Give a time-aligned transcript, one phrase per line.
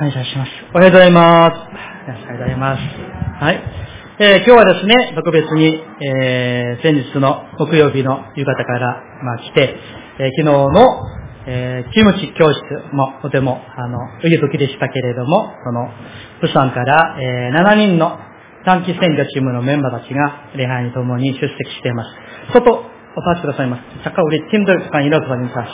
[0.00, 0.50] 感謝します。
[0.72, 1.52] おはようございます。
[1.52, 2.80] おはようございます。
[3.44, 3.60] はい。
[4.18, 9.76] えー、今日はですね、特別に、えー、先日の木曜日の夕方から、まあ、来て、
[10.18, 11.04] えー、昨日の、
[11.46, 12.62] えー、キムチ教室
[12.96, 15.92] もとても、あの、いい時でしたけれども、その、
[16.40, 18.18] プサンから、えー、7人の
[18.64, 22.10] 短期選挙チームのメンバーたちが、礼拝に共に出席しています。
[22.54, 23.82] 外、お立ちくださいます。
[24.04, 25.70] 坂売り、金土さん、いろくさんに対し。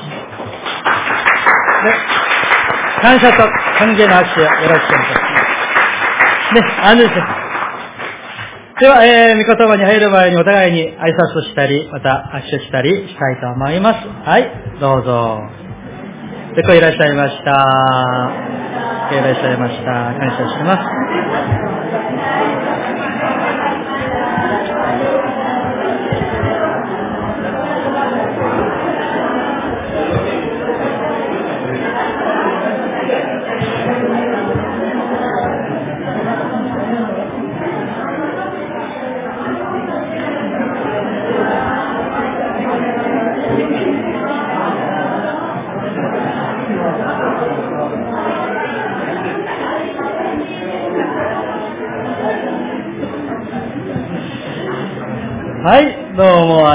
[1.87, 2.16] で
[3.03, 3.37] 感謝と
[3.79, 5.39] 歓迎の握手をよろしくお願いしま
[6.51, 6.55] す。
[6.55, 7.47] ね、安全です。
[8.79, 14.07] では、えー、御言葉に入る前にお互いに挨拶したり、また握手したりしたいと思います。
[14.07, 14.51] はい、
[14.81, 15.41] どうぞ。
[16.55, 17.53] で、こいらっしゃいました。
[19.13, 19.93] いらっしゃいました。
[20.19, 21.26] 感謝します。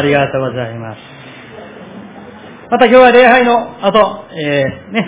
[0.02, 0.98] ありがとうございます。
[2.72, 5.06] また今日は礼拝の後、えー、ね、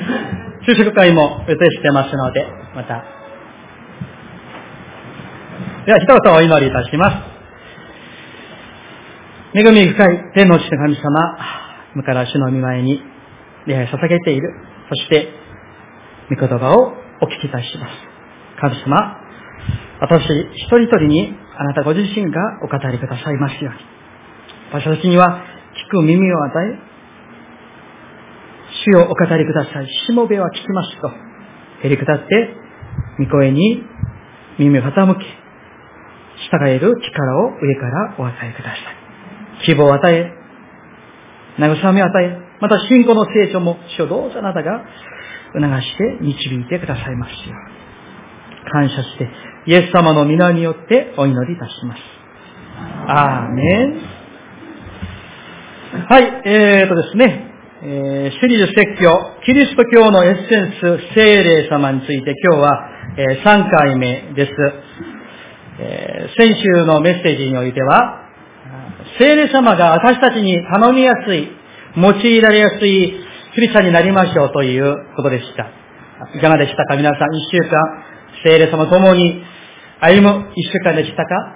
[0.61, 3.03] 昼食会も予定してますので、また。
[5.88, 7.17] では、一言お祈りいたします。
[9.58, 11.02] 恵み深い天の父の神様、
[11.95, 13.02] 今から主の御前に
[13.66, 14.53] 礼拝を捧げている。
[14.89, 15.33] そして、
[16.30, 17.94] 御言葉をお聞きいたします。
[18.61, 19.17] 神様、
[20.02, 23.92] 私一人一人にあなたご自身がお語りくださいますように。
[24.73, 25.43] 私たちには
[25.88, 26.79] 聞く耳を与え、
[28.85, 29.88] 主をお語りください。
[30.07, 31.11] しもべは聞きますと、
[31.83, 32.55] へりくだって、
[33.19, 33.83] 御声に
[34.57, 35.25] 耳を傾け、
[36.49, 39.66] 従える力を上からお与えください。
[39.66, 40.31] 希望を与え、
[41.59, 44.83] 慰めを与え、また信仰の成長も主をどうぞあなたが
[45.53, 48.72] 促して導いてくださいますように。
[48.72, 49.29] 感謝して、
[49.67, 52.01] イエス様の皆によってお祈りいたします。
[53.07, 54.12] アーメン。
[55.94, 57.52] はい、えーとですね、
[57.84, 59.12] えー、シリーズ説教、
[59.46, 64.52] キリスト教のエッセンス、聖霊様について今日は、えー、3回目です。
[65.80, 68.28] えー、先週のメッセージにおいては、
[69.20, 71.48] 聖霊様が私たちに頼みやすい、
[71.96, 73.14] 用いられやすい
[73.54, 75.70] クリスチャンになりましょうということでした。
[76.36, 76.98] いかがでしたか？
[76.98, 78.04] 皆さん、一週間、
[78.44, 79.44] 聖霊様と共に
[80.00, 81.56] 歩む一週間でしたか？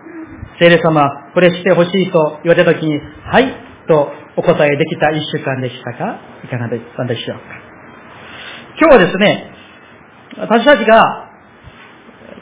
[0.60, 3.52] 聖霊様、これしてほしいと言われたときに、はい、
[3.88, 6.20] とお答えできた一週間でしたか？
[6.46, 7.44] いかがでしたでしょうか？
[8.80, 9.52] 今日はですね、
[10.38, 11.28] 私たちが、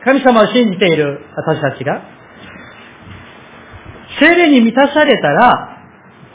[0.04, 2.04] 神様を信じている私たちが、
[4.20, 5.80] 聖霊に満たされたら、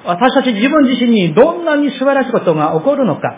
[0.06, 3.34] 私たち自分自身にどんなに素晴らしいことが起こるのか、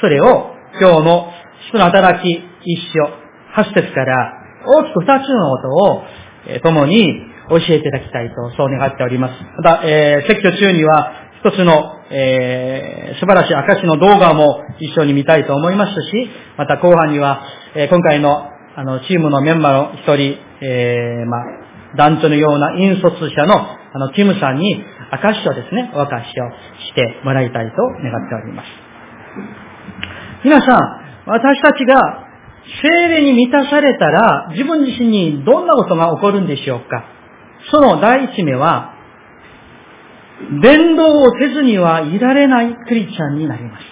[0.00, 1.30] それを今日の
[1.68, 2.42] 人の働き一
[2.92, 3.08] 章、
[3.52, 4.32] 八節から
[4.66, 6.02] 大きく二つのことを、
[6.48, 7.06] えー、共に
[7.48, 9.34] 教えていただきたいと、そう願っております。
[9.62, 17.44] また、えー、説教中には、一つの、えー、素晴らしい証の動画も一緒に見たいと思いますし、また後半には、
[17.76, 26.50] えー、今回の、あの、チームのメンバーの一人、えー、まあ、団長のような引率者の、あの、キムさんに、証をですね、お明かしを
[26.88, 28.68] してもらいたいと願っております。
[30.44, 32.24] 皆さん、私たちが
[32.82, 37.04] 精霊に満たされたら、自分自身にどんなことが起こるんでしょうか
[37.70, 38.93] その第一目は、
[40.62, 43.84] 伝道をせずにはいられないクリスチャンになります。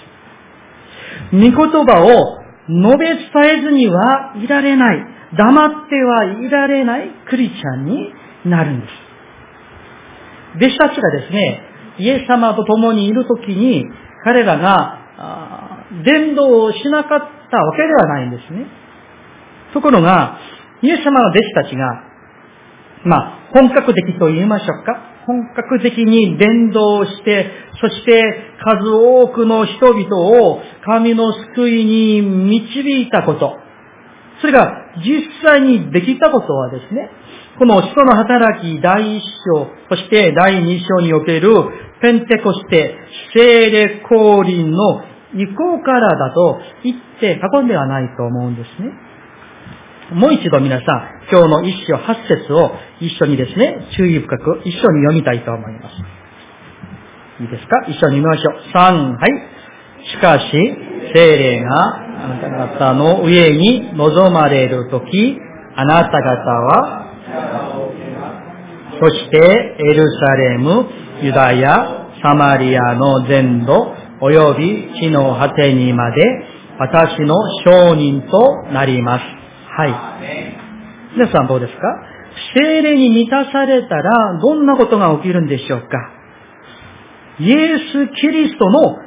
[1.33, 8.13] 御言葉を述べ伝えずにはいられない、黙ってはいられないクリスチャンに
[8.45, 8.93] なるんです。
[10.57, 11.61] 弟子たちがですね、
[11.99, 13.85] イエス様と共にいるときに、
[14.25, 14.99] 彼らが
[16.05, 18.67] 伝道をしなかったたわけではないんですね。
[19.75, 20.39] ところが、
[20.81, 22.03] イエス様の弟子たちが、
[23.05, 25.13] まあ、本格的と言いましょうか。
[25.27, 27.51] 本格的に伝道して、
[27.81, 28.23] そして
[28.65, 33.59] 数多くの人々を神の救いに導いたこと。
[34.41, 37.11] それが実際にできたことはですね、
[37.59, 39.23] この人の働き第一
[39.55, 41.53] 章、そして第二章における
[42.01, 42.97] ペンテコステ、
[43.35, 45.03] 聖霊降臨の
[45.35, 48.91] 行こうからだと言って過言ではないと思うんですね。
[50.15, 50.87] もう一度皆さん、
[51.31, 55.95] 今日の一章八節を一緒にですね、注意深く一緒に読みたいと思います。
[57.43, 57.81] いいですか？
[57.89, 58.55] 一緒に読みましょう。
[58.73, 59.31] 三、はい。
[60.05, 60.51] しかし、
[61.15, 65.39] 精霊があなた方の上に望まれるとき、
[65.77, 67.07] あなた方は、
[69.01, 70.87] そしてエルサレム、
[71.23, 76.23] ユダヤ、サマリアの全土、及び地の果てにまで、
[76.79, 77.35] 私の
[77.65, 79.42] 証人となります。
[79.75, 79.91] はい。
[81.17, 81.81] 皆さんどうですか？
[82.55, 85.89] 精霊に満たされたら、どんなことが起きるんでしょうか？
[87.41, 88.99] イエス・キリストの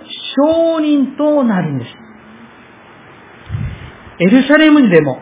[0.74, 1.92] 証人となるんです。
[4.22, 5.22] エルサレムでも、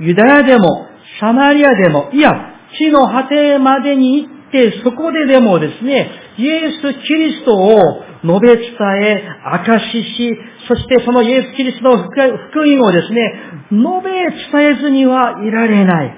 [0.00, 0.88] ユダヤでも、
[1.20, 2.32] サマリアでも、いや、
[2.76, 7.78] 地の果てまでに行って、そこででもですね、イエス・キリストを
[8.22, 10.38] 述べ伝え、証しし、
[10.68, 12.20] そしてそのイエス・キリストの福
[12.60, 13.34] 音をですね、
[13.70, 16.14] 述べ伝えずにはいられない、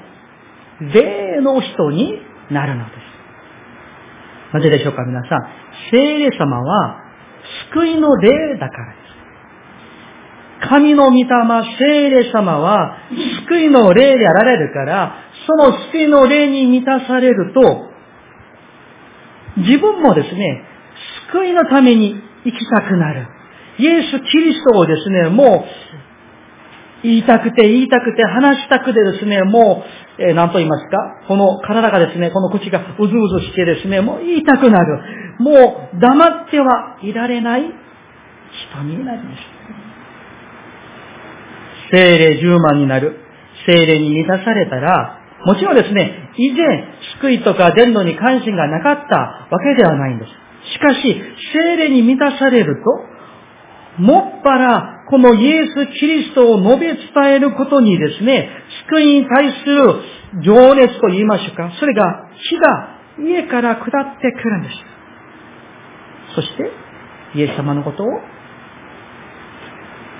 [0.94, 2.14] 霊の人に
[2.50, 4.54] なるのです。
[4.54, 5.49] なぜでしょうか、皆さん。
[5.90, 6.99] 聖霊様は、
[7.72, 8.98] 救いの霊だからで
[10.62, 10.69] す。
[10.69, 11.26] 神の御霊、
[11.78, 12.96] 聖霊様は、
[13.46, 15.14] 救いの霊であられるから、
[15.46, 17.90] その救いの霊に満たされると、
[19.56, 20.71] 自分もですね、
[21.32, 22.14] 救いのために
[22.44, 23.26] 生きたくなる。
[23.79, 26.02] イエス・キリストをですね、もう、
[27.02, 29.82] 言いたくて言いたくて話したくてですね、も
[30.19, 31.26] う、えー、何と言いますか？
[31.26, 35.02] この体がですね、この口がうずうずしてですね、もう言いたくなる。
[35.38, 39.40] もう黙ってはいられない人になります。
[41.90, 43.19] 精霊10万になる。
[43.67, 46.84] 精霊に満たされたら、もちろんですね、以前、
[47.20, 50.42] 救いとか伝道に関心がなかったわけではないんです。
[50.70, 51.23] しかし、
[51.53, 52.82] 精霊に満たされる
[53.99, 58.49] と、もっぱら、このイエス・キリストを述べ伝えることにですね、
[58.88, 64.75] 救いに対する情熱と言いましょうか、それが、火が家から下ってくるんです。
[66.37, 66.70] そして、
[67.35, 68.06] イエス様のことを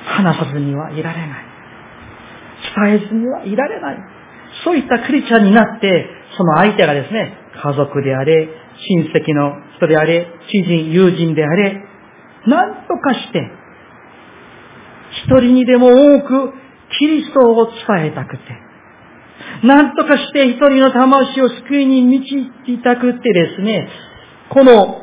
[0.05, 1.45] 話さずにはいられない。
[2.77, 3.99] 伝えずにはいられない。
[4.65, 8.49] そういったクリスチャンになって、その相手がですね、家族であれ、
[8.89, 11.85] 親戚の人であれ、知人、友人であれ、
[12.47, 13.51] 何とかして、
[15.25, 16.53] 一人にでも多く
[16.99, 18.43] キリストを伝えたくて、
[19.65, 23.89] 何とかして一人の魂を救いに導きたくてですね、
[24.51, 25.03] この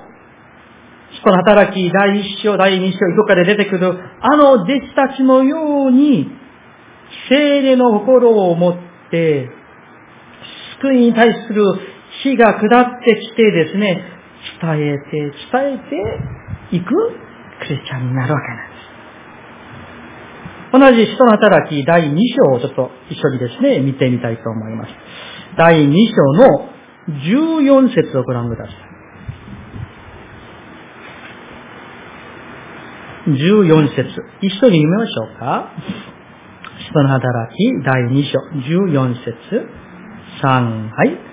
[1.12, 6.30] 人の働き、第一章、第二章、どこかで出てくる、あの弟子たちのように、
[7.30, 8.78] 精霊の心を持っ
[9.10, 9.50] て、
[10.82, 11.64] 救いに対する
[12.24, 14.04] 火が下ってきてですね、
[14.62, 15.78] 伝えて、伝え
[16.72, 16.86] ていく
[17.60, 18.80] クリスチャンになるわけなんです。
[20.72, 24.92] 同じ人の働き第2章をちょっと一緒にですね、見てみたいと思います。
[25.58, 26.70] 第2章の
[27.10, 28.76] 14節をご覧ください。
[33.30, 34.10] 14節
[34.42, 35.72] 一緒に読みましょうか。
[36.90, 38.40] 人の働き第2章
[38.94, 39.68] 14節
[40.42, 41.29] 3、はい。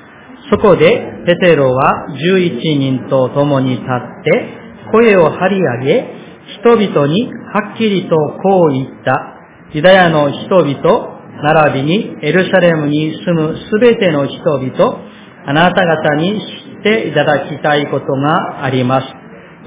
[0.51, 6.17] そこで、ペテロは11人と共に立って、声を張り上げ、
[6.61, 9.35] 人々にはっきりとこう言った。
[9.73, 15.01] ユダヤの人々、並びにエルサレムに住むすべての人々、
[15.47, 19.07] あなた方に知っていただきたいことがあります。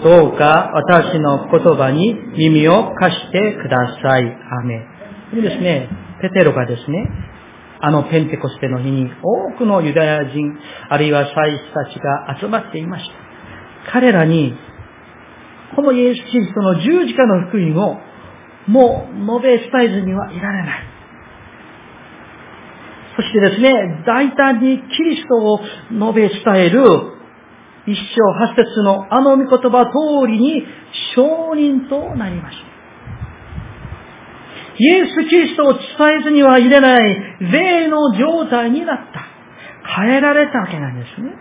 [0.03, 4.23] どうか私の言葉に耳を貸してください。
[4.23, 4.85] アメ
[5.35, 5.89] でですね、
[6.21, 7.05] ペテロがですね、
[7.81, 10.57] あのペンテコステの日に多くのユダヤ人、
[10.89, 13.05] あるいは祭司たちが集まっていまし
[13.85, 13.91] た。
[13.91, 14.53] 彼らに、
[15.75, 17.97] このイエス・キリストの十字架の福音を
[18.67, 20.83] もう述べ伝えずにはいられない。
[23.15, 25.59] そしてですね、大胆にキリストを
[25.91, 26.83] 述べ伝える
[27.85, 30.63] 一章八節のあの御言葉通りに
[31.15, 32.68] 証人となりました。
[34.79, 35.81] イエス・キリストを伝
[36.21, 37.15] えずには入れない
[37.51, 39.29] 霊の状態になった。
[39.95, 41.31] 変えられたわけなんですね。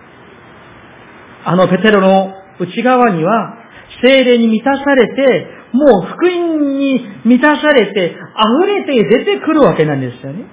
[1.44, 3.54] あのペテロの内側には、
[4.02, 10.44] 精霊に満たされて、もう福音に満たされて、溢れて出てくるわけなんですよね。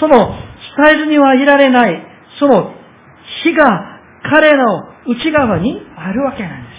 [0.00, 0.34] その、
[0.76, 2.06] 伝えずにはいられない、
[2.38, 2.74] その
[3.42, 4.64] 火が彼の
[5.06, 6.78] 内側にあるわけなんです。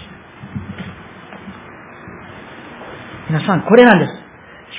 [3.30, 4.19] 皆さん、これなんです。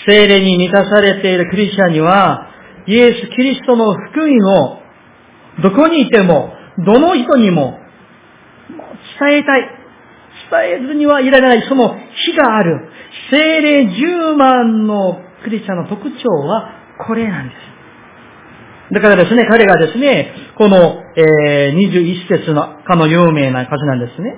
[0.05, 2.47] 精霊に満たされているクリスチャンには、
[2.87, 4.81] イエス・キリストの福音を
[5.61, 6.53] どこにいても、
[6.85, 7.77] どの人にも
[9.19, 9.81] 伝えたい。
[10.49, 12.89] 伝えずにはいられない、その火がある。
[13.29, 16.73] 精霊10万のクリスチャンの特徴は
[17.07, 17.71] これなんです。
[18.93, 24.35] だからですね、彼がですね、この、えー、21節のかの有名な歌詞なんですね。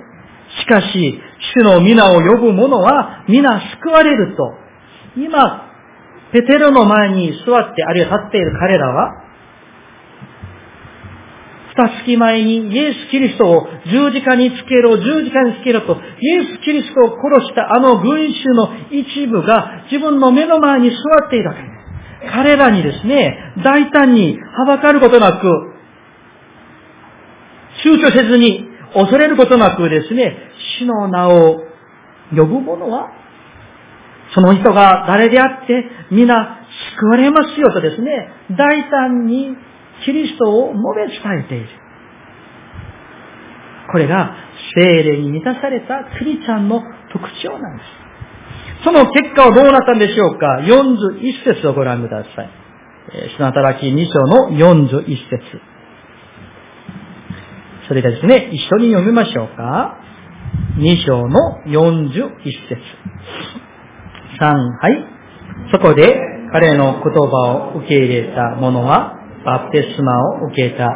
[0.61, 1.21] しかし、
[1.55, 4.62] 主の皆を呼ぶ者は皆救われると
[5.15, 5.69] 今、
[6.31, 9.23] ペテロの前に座って、あるいは立っている彼らは、
[11.75, 21.73] 二月前にイエス・キリストを十字架につけろ、十字架につけろと、イエス・キリストを殺したあの群衆の一部が自分の目の前に座っているわけです。
[22.31, 25.47] 彼らにですね、大胆にはばかることなく、
[27.83, 30.37] 躊躇せずに、恐れることなくですね、
[30.77, 31.63] 死の名を
[32.29, 33.09] 呼ぶ者は、
[34.33, 36.65] その人が誰であって、皆
[36.97, 39.55] 救われますよとですね、大胆に
[40.05, 41.67] キリストを述べ伝えている。
[43.91, 44.35] これが
[44.75, 48.83] 精霊に満たされたクリちゃんの特徴なんです。
[48.83, 52.49] その結果はどうなったんでしょうか ?41 節をご覧ください。
[53.37, 55.61] 主の働き2章の41節
[57.87, 59.97] それではですね、一緒に読みましょうか。
[60.77, 62.81] 2章の41節
[64.39, 65.05] 3、はい。
[65.71, 66.19] そこで
[66.51, 70.87] 彼の言葉を受け入れた者は、バプテスマを受けた。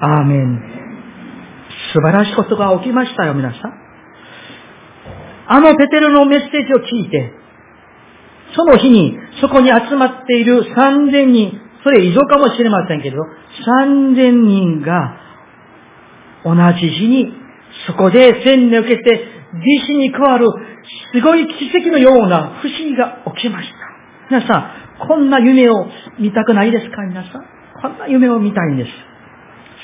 [0.00, 0.62] アーメン。
[1.92, 3.88] 素晴らしいことが起きましたよ、皆さん。
[5.50, 7.32] あのペテルのメッセージを聞いて、
[8.54, 13.16] その日にそこに集まっている3000人、それ以上かもしれませんけど、
[13.86, 15.16] 3000人が
[16.44, 17.32] 同じ日に
[17.88, 20.46] そこで洗礼を受けて、弟子に加わる
[21.12, 23.74] すごい奇跡のような不思議が起きました。
[24.30, 25.86] 皆さん、こんな夢を
[26.18, 27.02] 見たくないですか？
[27.02, 27.44] 皆さん。
[27.80, 28.90] こんな夢を見たいんです。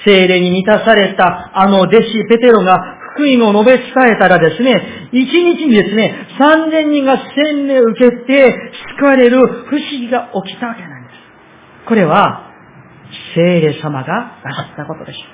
[0.05, 2.77] 精霊に満たされたあの弟子ペテロが
[3.15, 11.15] 福音を述べ伝えたらですね、一日にですね、三千人が洗礼を受けて救われる不思議が起きたわけなんです。
[11.89, 12.51] これは、
[13.35, 15.34] 精霊様がなさったことでしょう。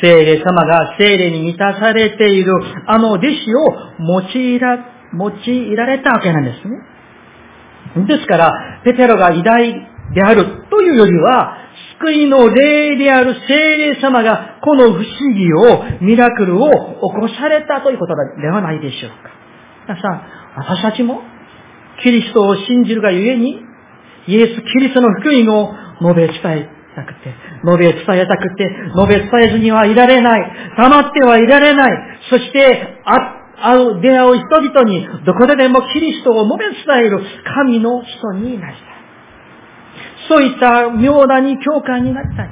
[0.00, 2.52] 聖霊様が聖霊に満たされている
[2.86, 4.78] あの弟子を用いら、
[5.18, 8.06] 用いられたわけなんですね。
[8.06, 9.72] ですから、ペテロが偉大
[10.14, 11.56] であるというよりは、
[12.00, 19.30] 救いの霊である聖霊様がこの不思議を、ミラクルを起こされたということではないでしょうか。
[19.88, 20.22] 皆さん、
[20.56, 21.22] 私たちも
[22.02, 23.62] キリストを信じるがゆえに、
[24.26, 30.52] イエス・キリストの福音を述べ伝えたくて、述べ伝えたくて、述べ伝えずにはいられない。
[30.76, 31.90] 黙ってはいられない。
[32.28, 33.02] そして、
[33.60, 37.20] 会う、出会う人々に、どこででもキリストを述べ伝える
[37.54, 38.84] 神の人になりたい。
[40.28, 42.50] そういった妙なに教会になりたい。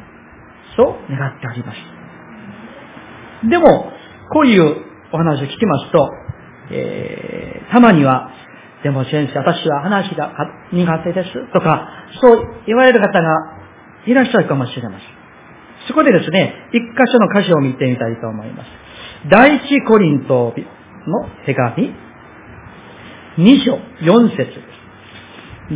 [0.76, 3.48] そう願っております。
[3.48, 3.92] でも、
[4.32, 4.76] こういう
[5.12, 6.10] お話を聞きますと、
[6.70, 8.30] えー、たまには、
[8.82, 10.32] でも先生、私は話が
[10.72, 11.52] 苦手です。
[11.52, 11.88] とか、
[12.20, 13.55] そう言われる方が
[14.06, 15.08] いらっしゃるかもしれません。
[15.88, 18.70] そこでですね、一箇所の箇所を見てみたいと思います。
[19.30, 20.52] 第一コリント
[21.06, 21.94] の手紙、
[23.38, 24.50] 二章四節です。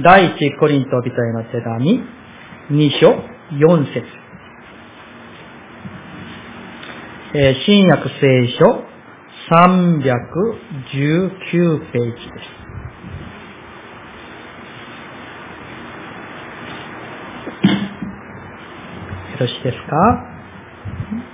[0.03, 2.01] 第一コリント人への手紙、
[2.71, 3.15] 二章
[3.59, 4.03] 四節。
[7.65, 8.85] 新約聖書
[9.53, 12.29] 319ページです。
[12.31, 12.39] よ
[17.63, 17.67] ろ
[19.47, 20.27] しですか？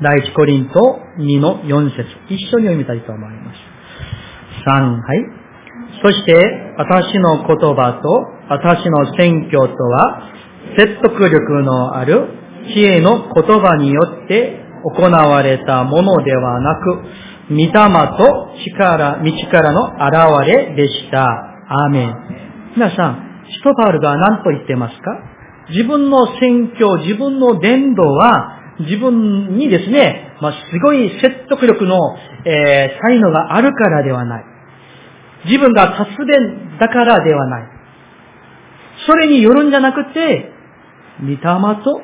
[0.02, 3.58] 第一コリント2の4節一緒に読みたいと思います。
[4.68, 5.26] 3、はい。
[6.02, 8.08] そして、私の言葉と
[8.48, 10.22] 私の宣教とは、
[10.76, 12.28] 説得力のある
[12.75, 17.02] 知恵の言葉によって行われたものではなく、
[17.48, 21.25] 御霊と力、道からの現れでした。
[21.68, 22.14] アーメン。
[22.76, 25.36] 皆さん、シトパールが何と言ってますか？
[25.70, 31.96] 自分の宣教、自分の伝道は、自分にですね、まあ、すごい説得力の、
[32.44, 34.44] えー、才能があるからではない。
[35.46, 37.68] 自分が達弁だからではない。
[39.06, 40.52] それによるんじゃなくて、
[41.20, 42.02] 御霊と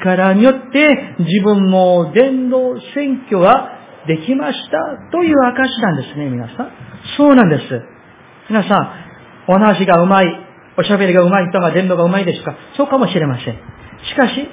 [0.00, 3.70] 力によって自分の伝道選挙は
[4.06, 6.72] できましたという証なんですね、皆さん。
[7.16, 7.62] そうなんです。
[8.50, 10.26] 皆さん、お話がうまい、
[10.78, 12.54] おしゃべりが上手い人が伝道が上手いですか？
[12.76, 13.54] そうかもしれません。
[14.08, 14.48] しかし、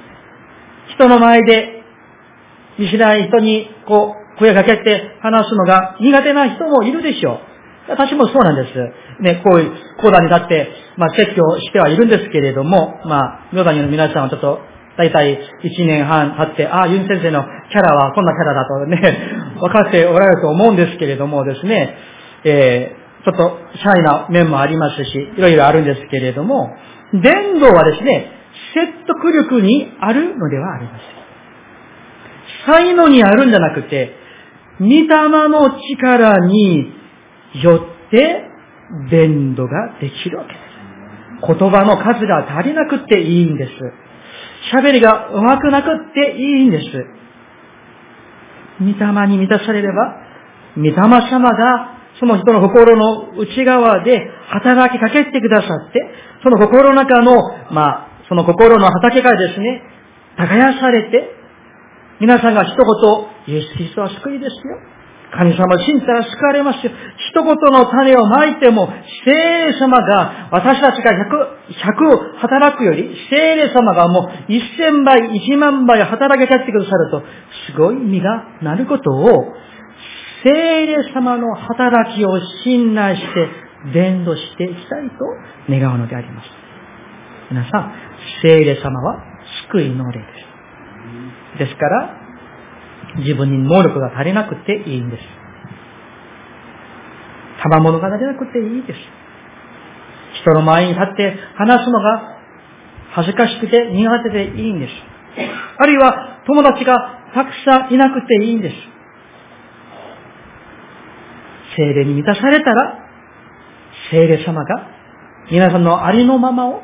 [0.94, 1.82] 人の前で
[2.78, 7.38] 見知らない人にこう声かけて話すのが苦手な人もいるでしょう。
[7.90, 9.22] 私もそうなんです。
[9.22, 14.60] ね、こういう講談に立って、まあ、説教してはいるんですけれども、まあ、ヨダニの皆さんはちょっと、
[14.96, 15.34] だいたい
[15.64, 18.98] 1年半経って、ああ、ユン先生のキャラはこんなキャラだとね、
[19.60, 21.96] 分かっておられると思うんですけれどもですね、
[22.44, 26.74] えちょっとシャイな面もありますし、いろいろあるんですけれども、
[27.12, 28.32] 伝道はですね、
[28.74, 31.20] 説得力にあるのではありません。
[32.66, 34.14] 才能にあるんじゃなくて、
[34.80, 36.92] 御霊の力に
[37.62, 37.76] よ
[38.08, 38.44] って
[39.10, 41.58] 伝道ができるわけです。
[41.58, 43.72] 言葉の数が足りなくていいんです。
[44.74, 46.84] 喋りが上手くなくていいんです。
[48.80, 50.16] 御霊に満たされれば、
[50.76, 56.00] 御霊様がその人の心の内側で働きかけてくださって、
[56.44, 57.32] その心の中の、
[57.72, 59.82] まあ、その心の畑がですね、
[60.36, 61.30] 耕されて、
[62.20, 65.00] 皆さんが一言、イエス・キリストは救いですよ。
[65.32, 66.92] 神様信じたら救われますよ。
[67.30, 68.88] 一言の種をまいても、
[69.24, 77.22] 聖霊様が私たちが100、100働くより、聖霊様がもう1000倍、1万倍働きかけてくださると、
[77.72, 79.54] すごい意味がなることを、
[80.42, 80.50] 聖
[80.86, 83.48] 霊様の働きを信頼して、
[83.92, 85.24] 伝道していきたいと
[85.68, 86.48] 願うのであります。
[87.50, 87.92] 皆さん、
[88.42, 89.22] 聖霊様は
[89.68, 90.26] 救いの霊で
[91.56, 91.58] す。
[91.58, 92.16] ですから、
[93.18, 95.22] 自分に能力が足りなくていいんです。
[97.62, 98.98] 賜物が足りなくていいです。
[100.42, 102.38] 人の前に立って話すのが
[103.12, 104.92] 恥ずかしくて苦手でいいんです。
[105.78, 106.96] あるいは友達が
[107.34, 108.99] たくさんいなくていいんです。
[111.80, 112.98] 精霊に満たされたら、
[114.10, 114.88] 精霊様が
[115.50, 116.82] 皆さんのありのままを、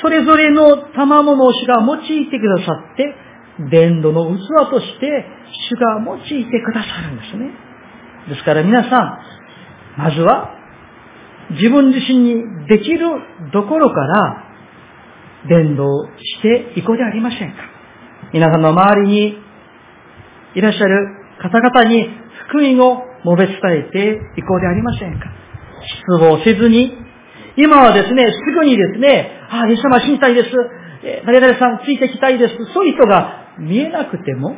[0.00, 3.14] それぞれの賜物を主が用いてくださって、
[3.70, 5.26] 伝道の器として
[5.68, 7.50] 主が用いてくださるんですね。
[8.28, 9.18] ですから皆さん、
[9.98, 10.54] まずは
[11.50, 13.06] 自分自身にできる
[13.52, 14.44] ところから
[15.48, 15.84] 伝道
[16.16, 17.56] していこうではありませんか。
[18.32, 19.36] 皆さんの周りに
[20.54, 21.08] いらっしゃる
[21.42, 22.08] 方々に
[22.48, 25.26] 福音を述べ伝えていこうでありませんか？
[25.82, 26.96] 失望せずに、
[27.56, 30.50] 今はですね、すぐにですね、ああ、イエス様信じたいです。
[31.26, 32.56] 誰々さんついてきたいです。
[32.72, 34.56] そういう人が見えなくても、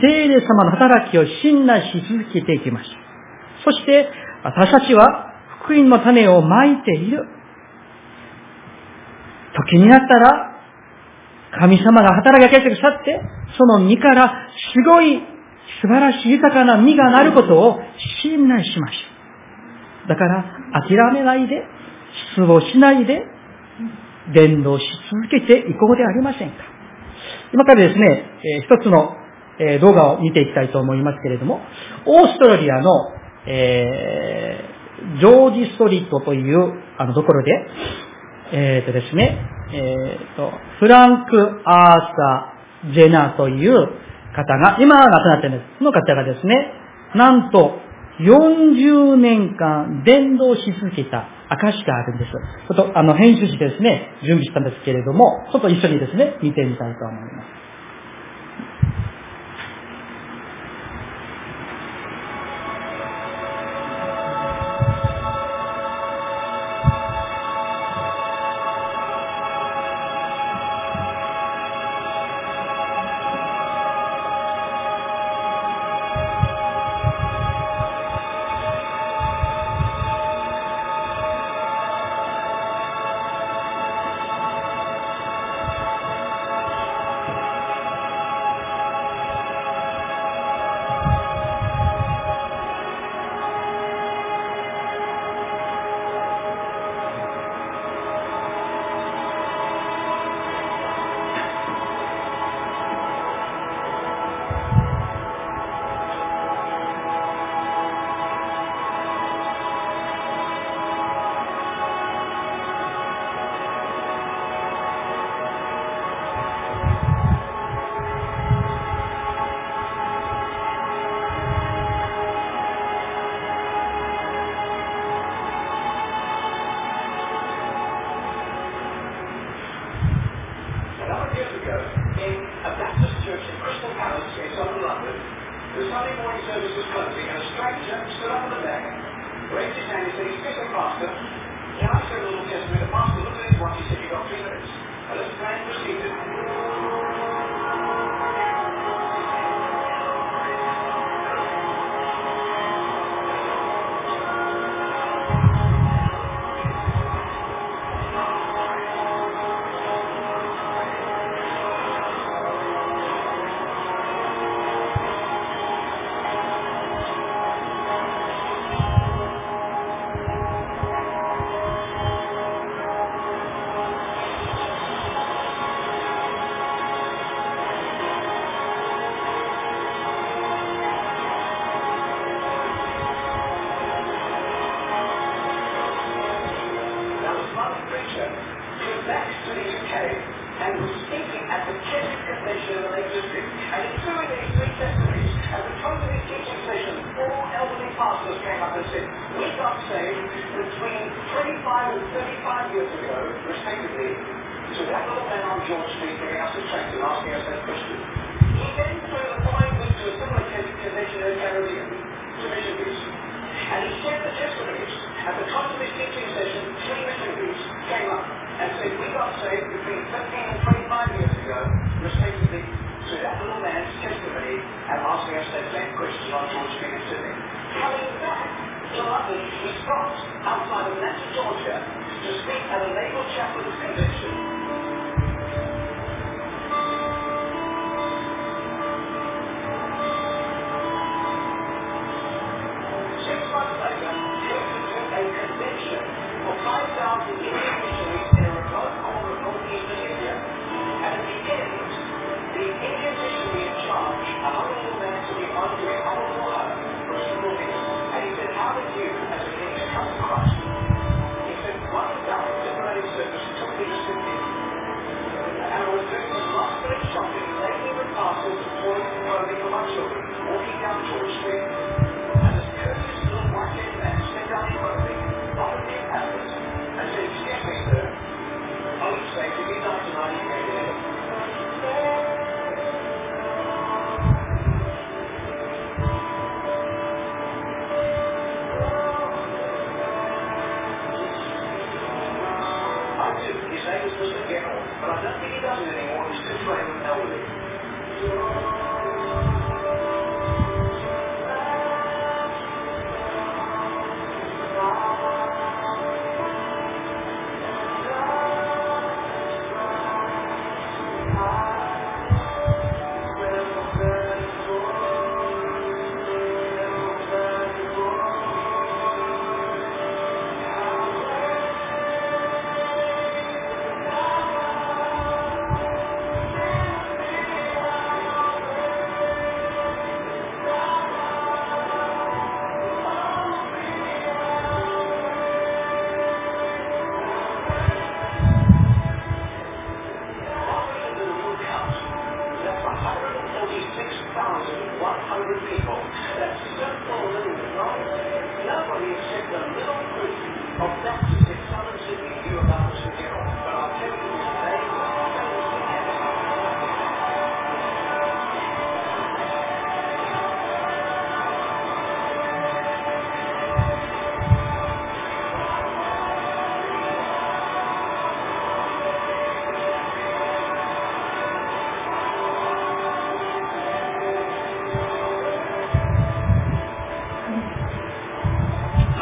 [0.00, 2.90] 聖霊様の働きを信頼し続けていきましょ
[3.70, 3.72] う。
[3.72, 4.08] そして、
[4.44, 5.32] 私たちは
[5.64, 7.26] 福音の種をまいている。
[9.56, 10.52] 時になったら、
[11.58, 13.20] 神様が働きかけてくださって、
[13.56, 15.22] その実からすごい
[15.80, 17.78] 素晴らしい豊かな実がなることを
[18.22, 20.08] 信頼しましょう。
[20.08, 20.44] だから、
[20.88, 21.62] 諦めないで、
[22.34, 23.24] 失望しないで、
[24.34, 26.56] 伝道し続けていこうではありませんか。
[27.52, 29.16] 今からですね、えー、一つの、
[29.58, 31.60] え、動画を見ていきたいと思いますけれども、
[32.04, 32.90] オーストラリアの、
[33.46, 37.52] えー、ジョージストリートというあのところで、
[38.52, 39.38] えっ、とですね、
[39.72, 43.88] えっ、と、フランク・アーサー・ジェナという
[44.36, 45.78] 方が、今は亡くなってるんです。
[45.78, 46.54] その方がですね、
[47.14, 47.80] なんと
[48.20, 52.32] 40年間伝道し続けた証があるんです。
[52.32, 57.55] ちょっとあの編集してですね、準備したんですけれども、ちょっと一緒にですね、見てみたいと思います。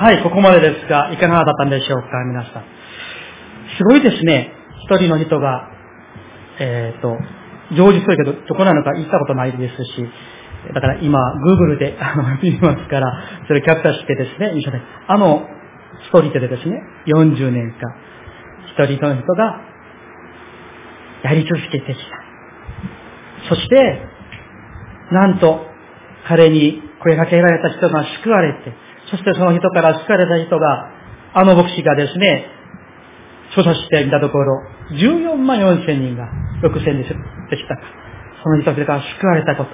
[0.04, 2.64] はい、ここまでですが、いかがだったんでしょうか、皆さん。
[3.78, 4.52] すごいですね。
[4.84, 5.70] 一人の人が、
[6.60, 7.16] えっ、と、
[7.74, 10.06] 常時するけど、どこなのか行ったことないですし、
[10.74, 15.48] だから今、Google で、あの、 見ますから、それキャプチャしてですね、一緒で、あの、
[16.02, 17.96] ストリーでですね、40年間、
[18.76, 19.60] 一人の人が、
[21.22, 23.48] やり続けてきた。
[23.48, 24.02] そして、
[25.12, 25.66] なんと、
[26.28, 28.83] 彼に声かけられた人が救われて、
[29.14, 30.90] そしてその人から救われた人が、
[31.34, 32.46] あの牧師がですね、
[33.54, 36.28] 調査してみたところ、14万4千人が
[36.62, 37.82] 6000でしたか。
[38.42, 39.70] その人たちが救われたこと。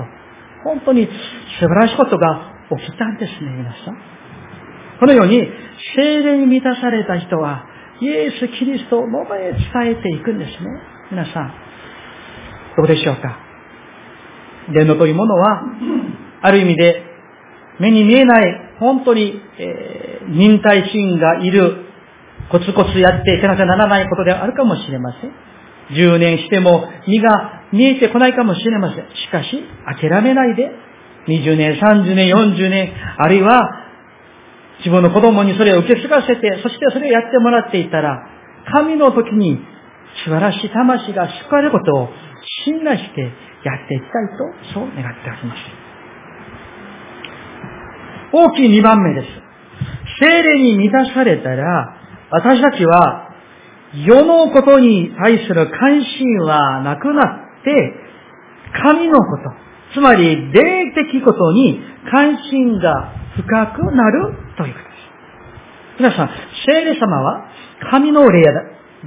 [0.64, 3.96] 本当に素晴らしいことが起きたんですね、皆さん。
[5.00, 5.48] このように、
[5.96, 7.64] 精霊に満たされた人は、
[8.00, 10.58] イエス・キリストを述べ伝えていくんですね。
[11.10, 11.54] 皆さん、
[12.76, 13.38] どうでしょうか。
[14.74, 15.62] 伝道というものは、
[16.42, 17.09] ある意味で、
[17.80, 21.86] 目に見えない、本当に、えー、忍耐心がいる、
[22.50, 25.32] コツコツやっていかなきゃならないことであるかもしれません。
[25.96, 29.04] 10年しても身が見えてこないかもしれません。
[29.16, 29.64] しかし、
[30.00, 30.70] 諦めないで、
[31.28, 33.86] 20年、30年、40年、あるいは、
[34.78, 38.26] 自分の子供にそれを受け継がせて、そしてそれをやってもらっていたら、
[38.72, 39.58] 神の時に
[40.24, 42.08] 素晴らしい魂が救われることを
[42.64, 43.28] 信頼してや
[43.84, 45.79] っていきたいと、そう願っております。
[48.32, 49.26] 大きい2番目です。
[50.20, 51.96] 精霊に満たされたら、
[52.30, 53.28] 私たちは、
[54.06, 57.94] 世のことに対する関心はなくなって、
[58.82, 59.52] 神のこと、
[59.94, 65.00] つまり霊的ことに関心が深くなるということです。
[65.98, 66.30] 皆さん、
[66.66, 67.46] 聖霊様は
[67.90, 68.44] 神の霊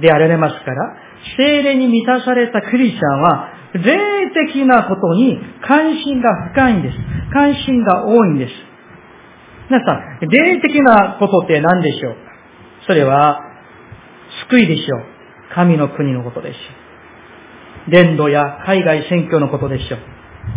[0.00, 0.96] であられますから、
[1.38, 6.98] 聖霊に満たされたクリスチャンは、霊的なことに関心が深いんです。
[7.32, 8.52] 関心が多いんです。
[9.70, 12.16] 皆さん、霊的なことって何でしょう？
[12.86, 13.40] それは、
[14.48, 15.04] 救いでしょう。
[15.54, 16.58] 神の国のことでしょ
[17.88, 17.90] う。
[17.90, 20.00] 伝道や海外選挙のことでしょう。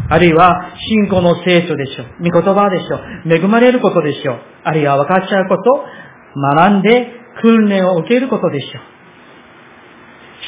[0.10, 2.08] あるいは、信仰の聖書でしょう。
[2.30, 3.34] 御言葉でしょう。
[3.34, 4.40] 恵まれることでしょう。
[4.64, 5.86] あるいは分かっちゃうこと、
[6.36, 8.97] 学んで訓練を受けることでしょう。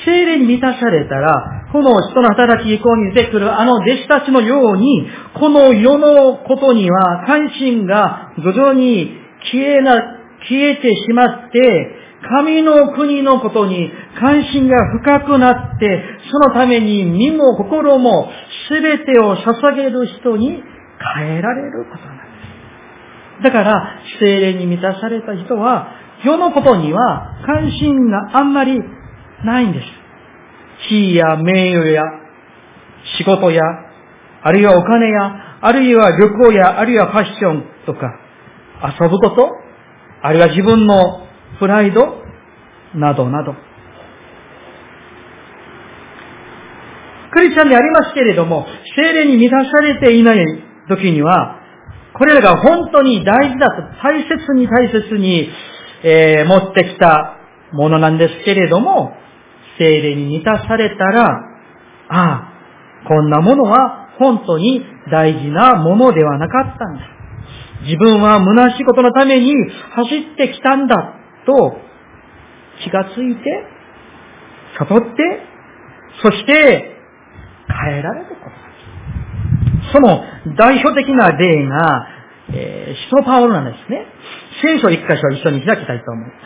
[0.06, 9.12] 精霊に満たされたら、この人の働き以降に出てくるあの弟子たちのように、この世のことには関心が徐々に
[9.52, 9.99] 消えな、
[10.47, 18.30] 消えてしまって、神の国のことに関心が深くなって、そのために身も心も
[18.69, 20.62] 全てを捧げる人に
[21.15, 22.23] 変えられることなんで
[23.39, 23.43] す。
[23.43, 25.88] だから、精霊に満たされた人は、
[26.25, 28.82] 世のことには関心があんまり
[29.45, 29.86] ないんです。
[30.89, 32.04] 地位や名誉や
[33.17, 33.62] 仕事や、
[34.43, 38.19] あるいはお金や、あるいは旅行や、あるいはファッションとか、
[38.99, 39.49] 遊ぶこと、
[40.21, 41.28] あるいは自分の
[41.60, 42.19] プライド、
[42.95, 43.54] などなど。
[47.32, 50.45] クリスチャンでありますけれども、精霊に満たされていない
[50.88, 51.60] 時には、
[52.13, 55.49] これらが本当に大事だと、大切に大切に、
[56.04, 57.38] えー、持ってきた
[57.73, 59.13] ものなんですけれども、
[59.79, 61.41] 精霊に満たされたら、
[62.09, 62.53] あ
[63.01, 67.01] あ、こんなものは本当に大事なものではなかったんだ。
[67.83, 69.53] 自分は虚しいことのために
[69.95, 71.15] 走ってきたんだ
[71.45, 71.77] と
[72.83, 73.63] 気がついて、
[74.77, 75.07] 悟って、
[76.21, 76.95] そして
[77.67, 78.59] 変えられること
[79.93, 80.23] その
[80.57, 82.07] 代表的な例が、
[82.51, 84.05] えー、使徒パウロなんですね。
[84.61, 86.37] 聖書一箇所一緒に開きたいと思います。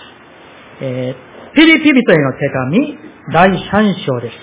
[0.82, 2.98] えー、ピリピリとへの手紙、
[3.32, 4.34] 第三章です。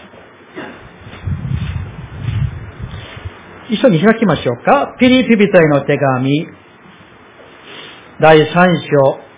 [3.72, 4.94] 一緒に開きましょうか。
[5.00, 6.46] ピリピリとへの手紙、
[8.20, 9.30] 第三章。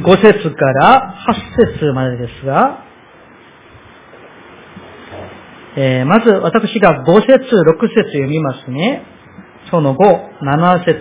[0.00, 1.14] 5節から
[1.60, 2.84] 8節までですが、
[5.76, 9.17] えー、まず私が5節、6節読みますね。
[9.70, 10.98] その後、7節、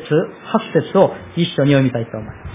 [0.74, 2.48] 8節を一緒に読みたいと思います。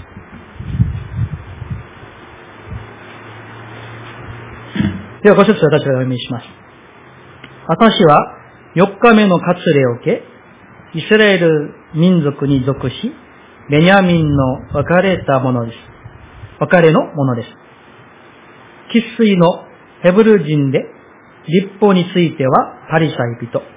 [5.23, 6.45] では、5節私が読みします。
[7.67, 8.35] 私は
[8.75, 10.23] 4日目の割礼を受け、
[10.99, 13.11] イスラエル民族に属し、
[13.69, 15.77] ベニャミンの分かれたものです。
[16.59, 17.47] 別れのものです。
[18.93, 19.65] 喫水の
[20.01, 20.83] ヘブル人で、
[21.47, 23.72] 立法についてはパリサイ人。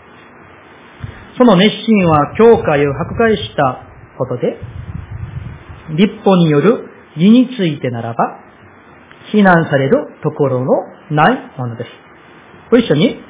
[1.37, 3.85] その熱心は教会を迫害した
[4.18, 4.59] ことで、
[5.96, 8.40] 立法による義についてならば、
[9.33, 10.72] 非難されるところの
[11.11, 11.90] ないものです。
[12.70, 13.20] ご一緒に、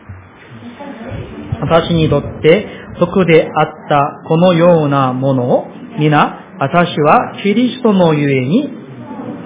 [1.61, 5.67] 私にとって徳であったこのようなものを
[5.99, 8.71] 皆、私はキリストのゆえに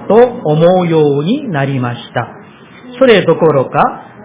[0.08, 2.28] と思うようになりました。
[2.98, 3.80] それどころか、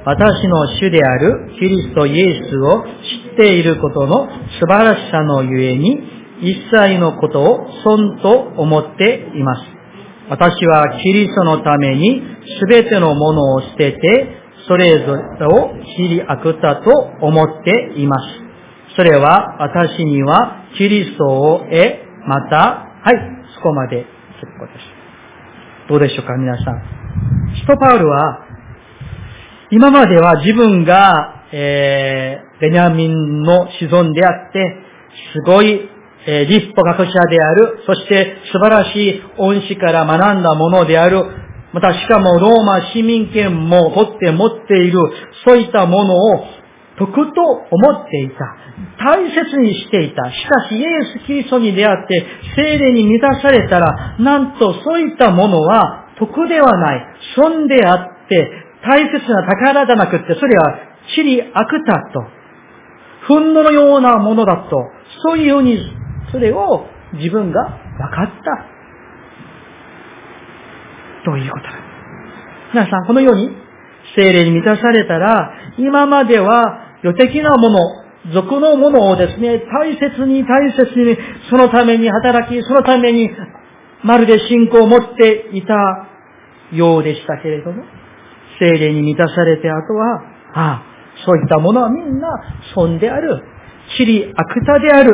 [0.06, 2.84] 私の主であるキリストイエスを
[3.24, 4.28] 知ていることの
[4.60, 9.76] 素晴らしさのゆえに、一切のことを損と思っています。
[10.30, 12.22] 私はキリストのために
[12.70, 16.90] 全てのものを捨てて、それぞれを知りあくたと
[17.22, 18.26] 思っています。
[18.96, 21.70] それは私にはキリストを得、
[22.28, 22.58] また、
[23.04, 23.98] はい、そこまで
[24.42, 24.80] 結構です。
[25.90, 26.82] どうでしょうか、皆さん。
[27.56, 28.40] 使徒パウルは、
[29.70, 34.78] 今までは自分が、えー、ベニャミンの子孫であって、
[35.34, 35.90] すごい、
[36.28, 41.24] えー、立法学者である、そして素晴らしい恩師から学んだものである、
[41.74, 45.00] またしかもローマ市民権も取って持っている、
[45.46, 46.46] そういったものを
[46.98, 48.56] 得と思っていた。
[48.98, 50.32] 大切にしていた。
[50.32, 50.88] しかし、イエ
[51.20, 57.06] ス・キリストに出会って、精霊に満たされたら、なんとそういったものは得ではない。
[57.36, 58.52] 損であって、
[58.88, 62.24] 大切な宝じゃなくて、それは地理悪だと。
[63.28, 64.78] 憤怒のようなものだと。
[65.24, 65.80] そういうふうに、
[66.32, 68.76] それを自分が分かった。
[71.26, 71.72] ということだ。
[72.74, 73.50] 皆さん、このように、
[74.16, 77.80] 精霊に満たされたら、今までは予的なもの、
[78.34, 81.18] 俗のものをですね、大切に大切に、
[81.50, 83.30] そのために働き、そのために、
[84.04, 86.08] まるで信仰を持っていた
[86.72, 87.84] ようでしたけれども、
[88.60, 90.95] 精霊に満たされてあとは、ああ、
[91.26, 92.28] そういったものはみんな
[92.74, 93.44] 損である。
[93.98, 95.12] 地理悪多である。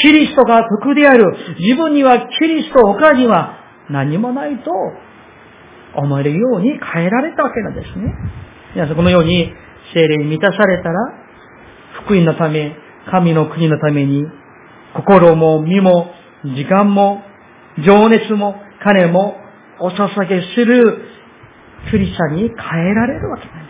[0.00, 1.24] キリストが得である。
[1.58, 3.56] 自分にはキリスト他には
[3.90, 4.70] 何もないと
[5.96, 8.14] 思えるように変えられたわけなんですね。
[8.74, 9.52] 皆さん、このように
[9.92, 10.94] 精霊に満たされたら、
[12.04, 12.76] 福音のため、
[13.10, 14.24] 神の国のために、
[14.94, 16.10] 心も身も
[16.44, 17.22] 時間も
[17.84, 19.36] 情熱も金も
[19.80, 21.04] お捧げする
[21.90, 22.54] クリスチャンに変え
[22.94, 23.69] られるわけなんで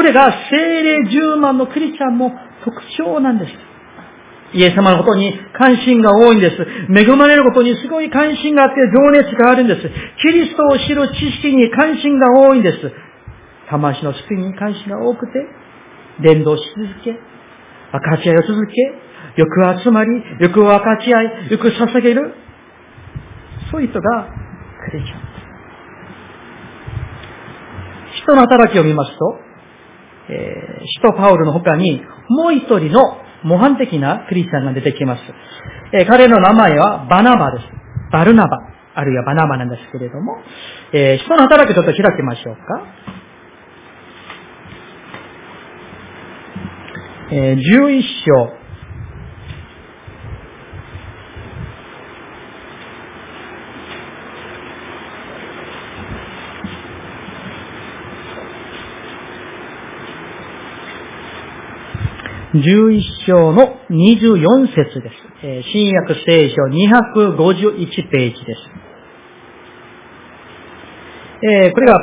[0.00, 2.30] これが精霊10万のクリスチャンの
[2.64, 3.52] 特徴なんです。
[4.56, 6.56] イエス様のことに関心が多いんです。
[6.88, 9.82] 恵まれることにすごい関心があって情熱があるんです。
[10.22, 12.90] キリストを知る知識に関心が多いんです。
[13.68, 15.32] 魂の救いに関心が多くて、
[16.22, 17.12] 伝道し続け、
[17.92, 18.80] 分かち合いを続け、
[19.36, 20.10] よく集まり、
[20.40, 22.32] よく分かち合い、よく捧げる。
[23.70, 24.28] そういう人が
[24.90, 25.26] クリスチャンで
[28.16, 28.22] す。
[28.22, 29.49] 人の働きを見ますと、
[30.30, 35.22] えー、使徒パウルの他に、もう一人の模範的なクリスチャンが出てきます。
[35.92, 37.64] えー、彼の名前はバナバです。
[38.12, 38.58] バルナバ、
[38.94, 40.36] あるいはバナバなんですけれども、
[40.92, 42.60] えー、人の働きちょっと開きましょうか。
[47.32, 48.59] えー、11章、
[62.52, 65.46] 11章の24節です。
[65.46, 68.60] え新約聖書251ページです。
[71.42, 71.98] えこれが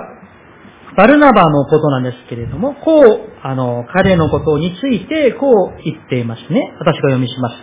[0.96, 6.74] バルナバのことなんですけれども、こう、あの、彼のことについてこう言っていますね。
[6.80, 7.56] 私が読みします。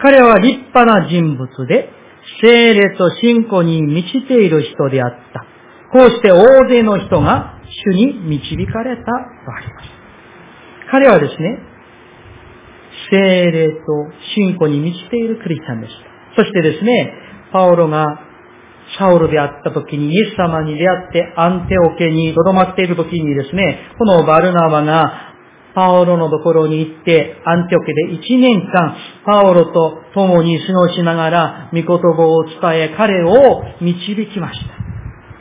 [0.00, 1.90] 彼は立派な人物で、
[2.40, 5.46] 聖霊と信仰に満ちている人であった。
[5.92, 9.88] こうして大勢の人が主に導かれたとあります。
[10.90, 11.73] 彼はですね、
[13.14, 13.80] 精霊と
[14.34, 15.94] 信仰に満ちているクリスチャンでし
[16.36, 16.42] た。
[16.42, 17.14] そしてですね、
[17.52, 18.06] パオロが
[18.98, 25.34] サウルであった時にイエス様に出会ってアンテオ家に留まっている時にですね、このバルナバが
[25.74, 34.74] パオロのところに行って、アンテオ家で1年間、パオロと共に過ごしながら、御言葉を伝え、彼を導きました。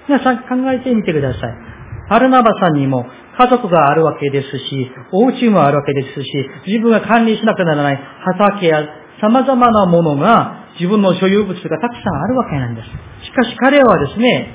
[0.07, 1.72] 皆さん考えてみてください。
[2.10, 3.06] バルナバさんにも
[3.38, 6.30] 家族があるわけですし、お家もあるわけですし、
[6.68, 8.84] 自分が管理しなくならない畑や
[9.22, 13.26] 様々なものが自分の所有物がたくさんあるわけなんです。
[13.26, 14.54] しかし彼はですね、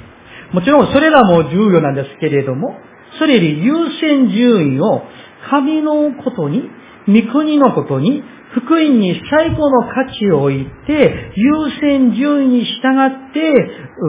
[0.53, 2.77] もちろんそれらも重要なんですけれども、
[3.19, 5.03] それより優先順位を
[5.51, 6.63] 神のことに、
[7.07, 13.53] 御国のことに、福音に最高の価値を置いて、優先順位に従って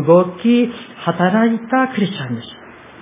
[0.08, 2.47] 動き、働いたクリスチャンです。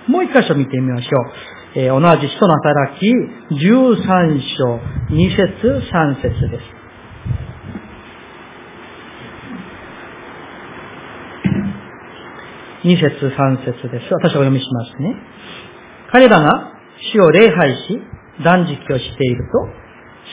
[0.08, 1.78] もう一箇所見てみましょう。
[1.80, 3.06] えー、同じ人の働き、
[3.52, 4.80] 13章、
[5.14, 6.78] 2節3節です。
[12.84, 14.14] 2節3節です。
[14.14, 15.14] 私はお読みしますね。
[16.10, 16.72] 彼らが
[17.12, 18.00] 死を礼拝し、
[18.42, 19.68] 断食をしていると、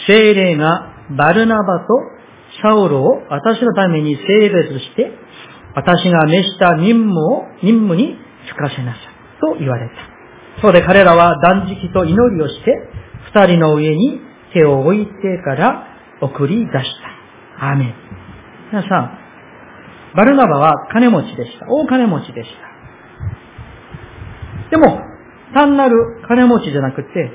[0.07, 1.85] 精霊がバルナバと
[2.61, 5.11] サウロを私のために性別して、
[5.75, 8.15] 私が召した任務を、任務に
[8.47, 9.04] つかせなさい。
[9.41, 9.93] と言われた。
[10.57, 12.71] そこで彼らは断食と祈りをして、
[13.33, 14.21] 二人の上に
[14.53, 15.11] 手を置いて
[15.43, 15.87] から
[16.21, 16.71] 送り出し
[17.57, 17.67] た。
[17.71, 17.93] アメン。
[18.71, 19.19] 皆さん、
[20.15, 21.67] バルナバは金持ちでした。
[21.67, 22.75] 大金持ちでした。
[24.71, 25.01] でも、
[25.53, 27.31] 単なる金持ちじゃなくて、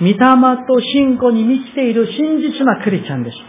[0.00, 0.16] 御霊
[0.66, 3.44] と信仰に満ちている真実なクリスチャンでした。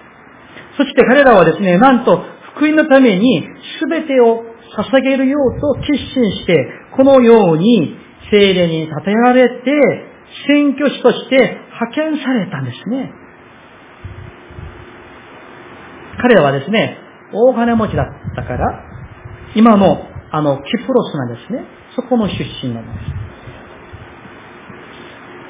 [0.77, 2.23] そして彼らはですね、なんと
[2.55, 3.43] 福音のために
[3.89, 4.43] 全てを
[4.83, 7.95] 捧げるようと決心して、このように
[8.31, 9.71] 精霊に立てられて、
[10.47, 13.11] 選挙師として派遣されたんですね。
[16.21, 16.97] 彼らはですね、
[17.33, 18.83] 大金持ちだったから、
[19.55, 21.63] 今のあの、キプロスなんですね。
[21.95, 23.05] そこの出身なんです。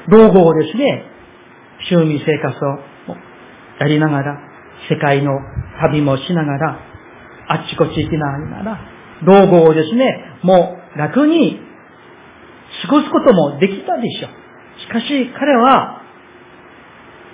[0.08, 1.04] 老後をですね、
[1.90, 2.78] 収入生活を
[3.80, 4.38] やりながら、
[4.88, 5.32] 世界の
[5.80, 6.78] 旅もしながら、
[7.48, 8.80] あっちこっち行きながら、
[9.22, 11.60] 老後をですね、もう楽に
[12.82, 14.80] 過ごすこともできたでしょう。
[14.80, 16.02] しかし彼は、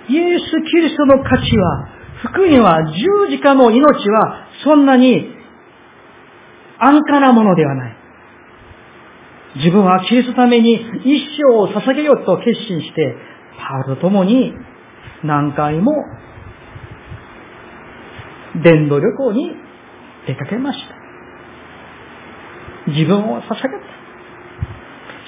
[0.09, 1.89] イエス・キリストの価値は、
[2.23, 5.27] 福音は十字架の命はそんなに
[6.79, 7.95] 安価なものではない。
[9.57, 13.15] 自分はキリストのために一生を捧げようと決心して、
[13.57, 14.53] パウロと共に
[15.23, 15.93] 何回も
[18.63, 19.51] 伝道旅行に
[20.27, 21.04] 出かけました。
[22.87, 24.05] 自分を捧げた。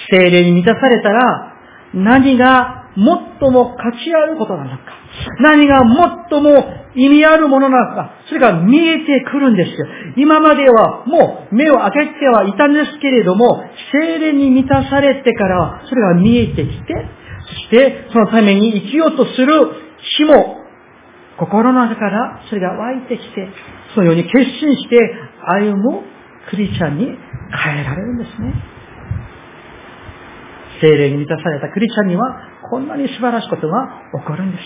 [0.10, 1.54] 精霊に満たされたら、
[1.94, 4.78] 何が最も価値あることなのか。
[5.40, 5.82] 何が
[6.30, 6.52] 最も
[6.96, 9.88] 意味あるものなのか、それが見えてくるんですよ。
[10.18, 16.94] 今まではもう目を開けてはいたんですけれども、精霊に満たされてからは、それが見えてきて、
[17.48, 19.72] そしてそのために生きようとする
[20.18, 20.58] 日も、
[21.38, 23.48] 心の中からそれが湧いてきて、
[23.94, 24.98] そのように決心して
[25.62, 26.17] 歩む
[26.50, 28.54] クリスチャンに変えられるんですね。
[30.82, 32.38] 精霊に満たされたクリスチャンには、
[32.70, 34.64] こんなに素晴らしいことが起こるんです。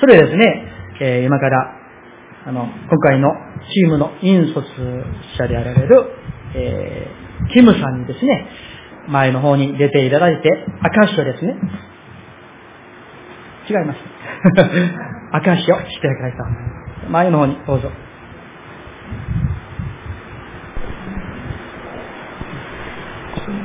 [0.00, 0.64] それですね、
[1.00, 1.74] えー、今から、
[2.46, 3.32] あの、今回の
[3.72, 4.54] チームの引率
[5.36, 6.04] 者であられる、
[6.54, 8.48] えー、キムさんにですね、
[9.08, 10.48] 前の方に出ていただいて、
[10.82, 11.54] 証書ですね。
[13.68, 13.98] 違います。
[15.32, 17.90] 証書していただきたい前の方にどうぞ。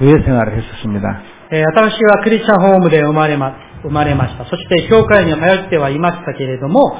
[0.00, 1.22] 교회 생활을 했었습니다.
[1.50, 4.44] 私はクリスチャンホームで生まれま、生まれました。
[4.44, 6.98] そして教会に通ってはいましたけれども、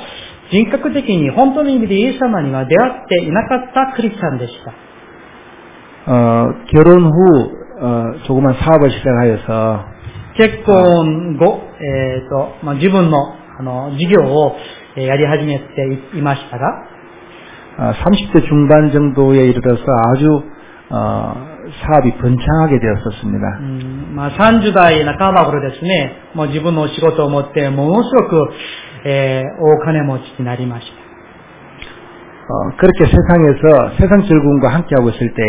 [0.51, 4.73] 人格的に本当の意味でイエス様には出会っていなかったクリスチャンでした。
[6.11, 9.85] 어, 결혼 후 어, 조그만 사업을 시작하여서
[10.39, 14.57] 結婚後、えっ、と、まあ、自分のあの事業を
[14.97, 16.89] えーやり始めていましたが、
[17.79, 19.83] 어, 30대 중반 정도에 이르러서
[20.15, 20.43] 아주
[20.93, 21.35] 어,
[21.85, 23.59] 사업이 번창하게 う 되었었습니다.
[23.61, 28.51] んまあ、30代半ば頃ですね、もう自分のお仕事を持って、ものすごく、
[29.05, 30.93] えー大金持ちになりました。
[32.51, 35.45] 어, 그렇게 세상에서 세상 즐거움과 함께하고 있을 때에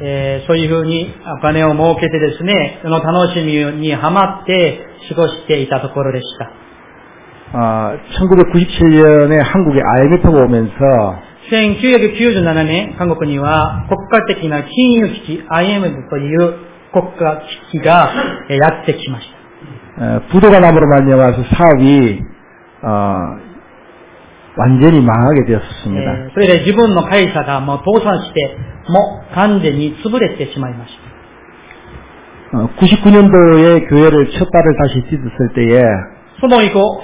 [0.00, 4.80] えーそういうふうにお金を儲けてですね、その楽しみにハマって
[5.10, 6.50] 過ごしていたところでした。
[7.54, 10.72] 어, 1997년에 한국에 IMF가 오면서
[11.49, 16.59] 1997年、韓国には国家的な金融危機 IMF という
[16.91, 17.41] 国家
[17.71, 18.11] 危機が
[18.49, 19.37] やってきました。
[20.29, 22.21] 부도가남으로말미암아서사업이
[22.83, 23.39] 어
[24.59, 26.31] 완전히망하게되었습니 다.
[26.33, 28.57] それで自分の会社がもう倒産して、
[28.89, 31.17] もう完全に潰れてしまいました。
[32.57, 35.83] 99年度에교회를 첫 발을 다시 딛었을 때에
[36.39, 37.03] 소모이고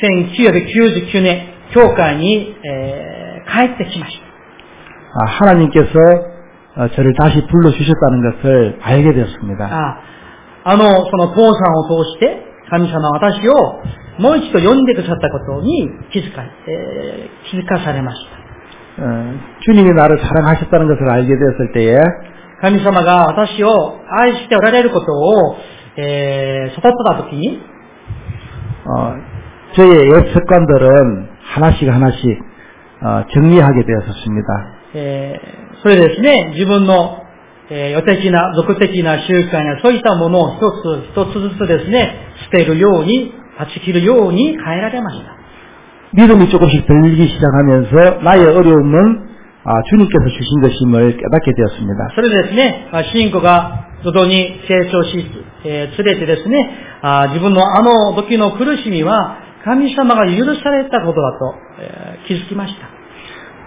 [0.00, 2.16] 1999년 교회
[2.64, 3.13] 에
[3.51, 4.29] 帰ってきました。
[5.21, 5.89] 아, 하나님께서
[6.77, 9.65] 어, 저를 다시 불러주셨다는 것을 알게 되었습니다.
[9.65, 9.97] あ
[10.65, 13.53] あの、その倒産を通して、神様は私を
[14.19, 18.39] もう一度呼んでくださったことに気づか、えー気づかされました。
[19.01, 19.33] 어,
[19.65, 21.97] 주님이 나를 사랑하셨다는 것을 알게 되었을 때에
[22.61, 23.69] 神様が私を
[24.19, 25.57] 愛しておられることを、
[25.97, 27.59] えー悟ったときに、
[28.85, 29.15] 어,
[29.75, 32.52] 저의 옛 습관들은 하나씩 하나씩 어,
[33.33, 34.47] 정리하게 되었습니다.
[34.95, 37.23] えーそれですね、自分の、
[37.69, 45.39] えー、予的な、俗的な習慣やそういったものを一つ一つずつですね、捨てるように、断ち切るように変えられました。
[46.11, 49.29] 믿음이 조금씩 들리기 시작하면서 나의 어려움은
[49.63, 52.09] 아, 주님께서 주신 것임을 깨닫게 되었습니다.
[52.15, 55.31] それでですね、まあ信仰が徐々に成長し、
[55.63, 56.69] えー、つれてですね、
[57.01, 62.92] あー自分のあの時の苦しみは、神様が許されたことだと、えー気づきました。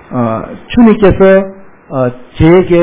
[0.10, 1.44] 주님께서
[2.40, 2.80] 제게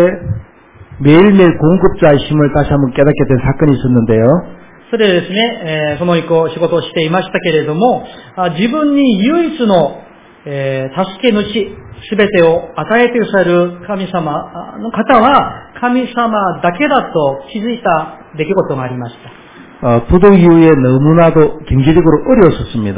[1.00, 4.28] 매일매일 공급자이심을 다시 한번 깨닫게 된 사건이 있었는데 요.
[4.90, 8.06] それでですね、え、その以降仕事をしていましたけれども、
[8.56, 10.02] 自分に唯一の、
[10.46, 11.76] え、助け主、
[12.08, 19.44] すべてを与えてくださる神様の方は、神様だけだと気づいた出来事がありました。
[19.82, 22.94] 어, 부동 이후에 너무나도 경제적으로 어려웠었습 니.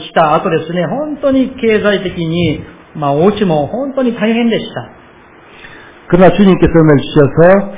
[0.00, 2.64] した後ですね、本当に経済的に
[2.95, 4.89] まあ、お家も本当に大変でした。
[6.07, 7.73] 그러나 주님께서 은혜를 주셔서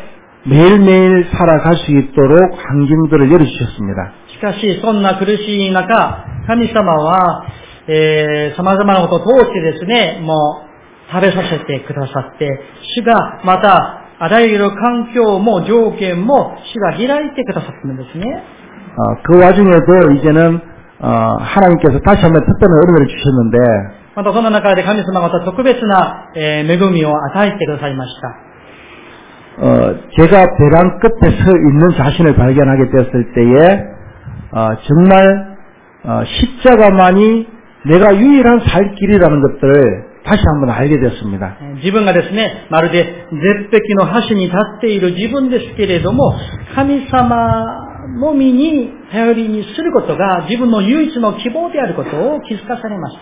[0.46, 4.12] 매일매일 살아갈 수 있도록 환경들을 열어주셨습니다.
[4.28, 7.46] しかし、そんな苦しい中、神様は、
[7.88, 10.62] えー、様々なことを通してですね、も
[11.10, 12.48] う食べさせてくださって、
[12.96, 18.26] 主がまた、あらゆる環境も条件も主が開いてくださったんですね。
[18.96, 20.62] 어, 그 와중에도 이제는
[21.00, 21.08] 어,
[21.40, 28.54] 하나님께서 다시 한번 특별한 은혜를 주셨는데 またその中で神様がまた特別な、えー恵みを与えてくださいました。
[29.56, 33.86] 어, 제가 벼랑 끝에 서 있는 자신을 발견하게 되었을 때에
[34.52, 35.58] 어, 정말
[36.06, 37.48] 어, 십자가만이
[37.86, 41.58] 내가 유일한 살 길이라는 것들을 다시 한번 알게 되었습니다.
[41.62, 46.34] えー自分がですね、まるで絶壁の橋に立っている自分ですけれども、
[46.76, 47.84] 神様
[48.20, 53.22] のみに頼りにすることが自分の唯一の希望であることを気づかされました。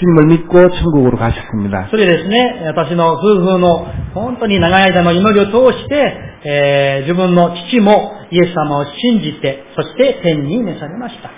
[0.00, 1.84] 주님을 믿고 천국으로 가셨습니 다.
[1.92, 3.84] それですね、私の夫婦の
[4.14, 11.28] 本当に長い間の祈りを通して、え、自分の父もイエス様を信じて、そして天に召されました。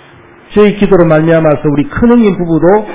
[0.55, 2.87] 제 기도로 말미암아서 우리 큰형님 부부도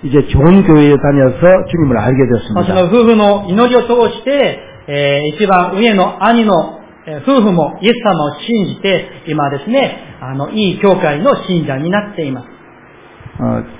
[0.00, 2.64] 이제 좋은 교회에 다녀서 주님을 알게 되었습니 다.
[2.64, 4.58] 私の夫婦の祈りを通して、
[4.88, 6.80] えー、一番上の兄の
[7.28, 13.79] 夫婦もイエス様を信じて、今ですね、あの、いい教会の信者になっています。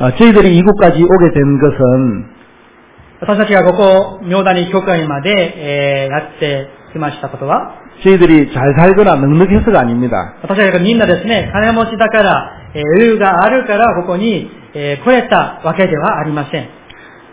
[0.00, 2.34] 어, 저희들이 이곳까지 오게 된 것은
[3.20, 10.34] 私たちがここ、明谷教会まで、えーやってきましたことは、 저희들이 잘 살거나 넉넉해서가 아닙니다.
[10.42, 16.68] 私たちがみんなですね、金持ちだから、えー余裕があるからここに、えー来れたわけではありません。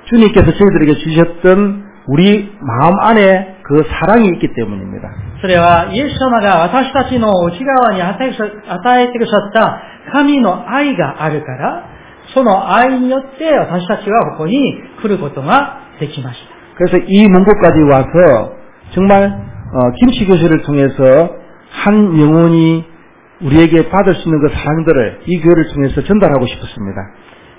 [0.09, 5.09] 주님께서 저희들에게 주셨던 우리 마음 안에 그 사랑이 있기 때문입니다.
[5.41, 9.81] それは、イエス様が私たちの内側に与えてくださ与えてくださった
[10.13, 11.89] 神の愛があるから、
[12.36, 14.60] その愛によって私たちはここに
[15.00, 16.56] 来ることができました。
[16.76, 18.52] 그래서이문까지와서
[18.92, 19.32] 정말
[19.96, 21.32] 김교실을통해서
[21.72, 22.84] 한영혼이
[23.40, 27.00] 우리에게 받을 수 있는 그 사랑들을 이 교회를 통해서 전달하고 싶었습니 다.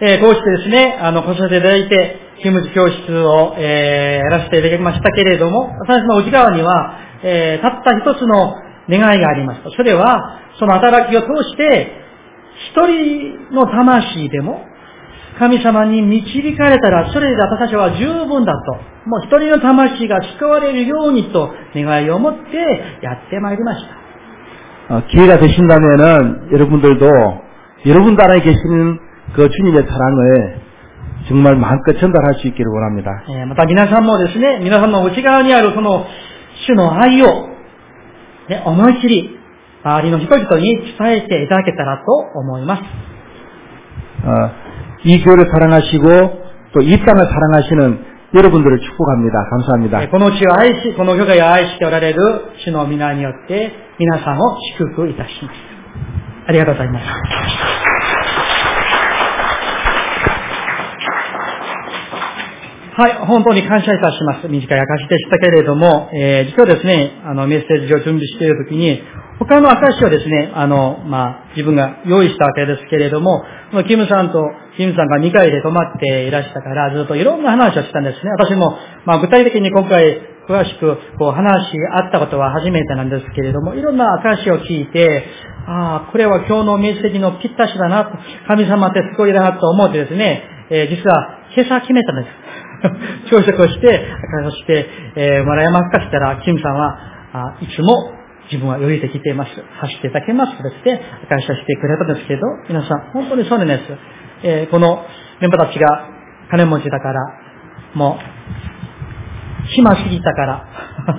[0.05, 8.53] 예, こうしてですね、あの、こさせていただいて、キム教室を、えー、やらせていただきましたけれども、私の内側には、えー、たった一つの
[8.88, 9.71] 願いがありました。
[9.71, 12.06] それは、その働きを通して、
[12.70, 14.64] 一人の魂でも、
[15.38, 18.92] 神様に導かれたら、それで私たちは十分だと。
[19.08, 22.56] もう一人の魂が救われるようにと願いを持って
[23.02, 24.02] やってまいりました。
[24.88, 27.06] 어, 기회가 되신다면은 여러분들도
[27.86, 28.98] 여러분들 안에 계시는
[29.32, 30.60] 그 주님의 사랑을
[31.28, 33.22] 정말 마음껏 전달할 수 있기를 원합니다.
[33.28, 36.04] えーまた皆さんもですね、皆さんの内側にあるその
[36.66, 37.48] 主の愛を、
[38.48, 39.35] ね、思い切り、
[39.84, 42.84] 周りの人々に伝えていただけたらと思います。
[45.05, 46.07] 이 교회를 사랑하시고
[46.73, 48.01] 또 이 땅을 사랑하시는
[48.34, 49.39] 여러분들을 축복합니 다.
[49.47, 50.03] 감사합니 다.
[50.09, 52.19] この地を愛し、この世会を愛しておられる
[52.65, 55.55] 主の皆によって皆さんを祝福いたします。
[56.47, 57.05] ありがとうございます。
[62.97, 64.47] はい、本当に感謝いたします。
[64.47, 69.03] 短い証でしたけれども、えー、実はですね、あの、メッセージを準備しているときに、
[69.39, 73.43] 他の証をですね、あの、まあ、自分が用意したわけですけれども、
[73.88, 74.41] キムさんと、
[74.77, 78.31] キムさんが2回で泊まっていらしたから、ずっといろんな話をしたんですね。
[78.31, 85.25] 私も、まあ、具体的に今回、詳しく、こう、話し合ったことは初めてなんですけれども、いろんな証を聞いて、
[85.67, 88.09] ああ、これは今日のメッセージのぴったしだな、
[88.47, 92.29] 神様ってすごいだなと思ってですね、えー実は、今朝決めたんで
[93.27, 93.29] す。
[93.35, 94.07] 朝食をして、
[94.41, 96.97] 明かして、えーもらえますかしたら、キムさんは、
[97.33, 98.16] あいつも
[98.51, 99.51] 自分は余裕できています。
[99.51, 103.83] 走っていただけますとですね、明かししてくれたんですけど、皆さん、本当にそうなんです。
[104.43, 105.05] えーこの
[105.39, 106.09] メンバーたちが
[106.49, 107.21] 金持ちだから、
[107.93, 110.65] もう、暇すぎたから、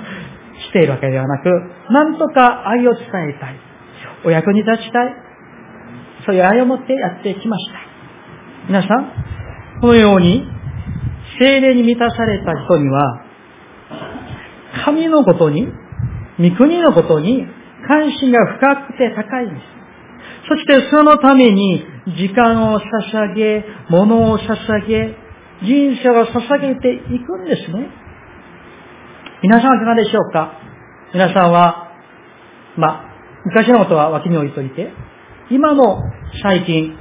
[0.68, 1.49] しているわけではなく、
[1.91, 3.57] なんとか愛を伝えたい。
[4.24, 5.14] お役に立ちたい。
[6.26, 7.79] そういう愛を持ってやってきました。
[8.68, 9.12] 皆さん、
[9.81, 10.47] このように、
[11.39, 13.22] 精霊に満たされた人には、
[14.85, 15.68] 神のことに、
[16.39, 17.45] 御国のことに
[17.86, 19.62] 関心が深くて高いんです。
[20.49, 21.84] そしてそのために
[22.16, 25.14] 時間を捧げ、物を捧げ、
[25.62, 27.89] 人生を捧げていくんですね。
[29.43, 30.53] 皆さんはいかがでしょうか？
[31.12, 31.93] 皆さんは、
[32.76, 33.05] まあ、
[33.45, 34.93] 昔のことは脇に置いといて、
[35.51, 36.03] 今の
[36.43, 36.97] 最近、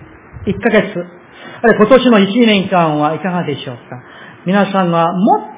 [0.45, 0.97] 1ヶ月、
[1.61, 3.81] あるいは今年の1年間はいかがでしょうか？
[4.45, 5.07] 皆さんが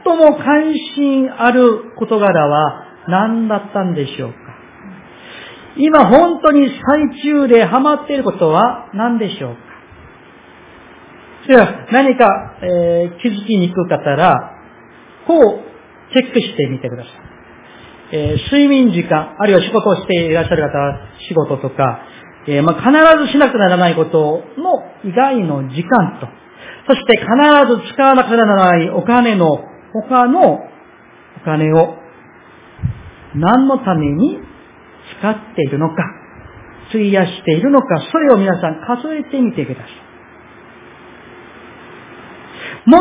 [0.05, 4.38] 最も関心ある事柄は何だったんでしょうか？
[5.78, 9.60] 今本当に最中でハマっていることは何でしょうか？
[11.47, 14.36] では何か、えー、気づきにくかったら、
[15.26, 17.14] こうチェックしてみてください。
[18.12, 22.02] えー、睡眠時間、あるいは仕事をしていらっしゃる方は仕事とか、
[22.47, 22.91] えー、まあ、必
[23.26, 26.28] ずしなくならないことの以外の時間と、
[26.88, 27.28] そして必
[27.86, 30.60] ず使わなくならないお金の他のお
[31.45, 31.99] 金を
[33.36, 34.39] 何のために
[35.19, 35.95] 使っているのか、
[36.89, 40.09] 費やしているのか、それを皆さん数えてみてください。
[42.86, 42.93] 最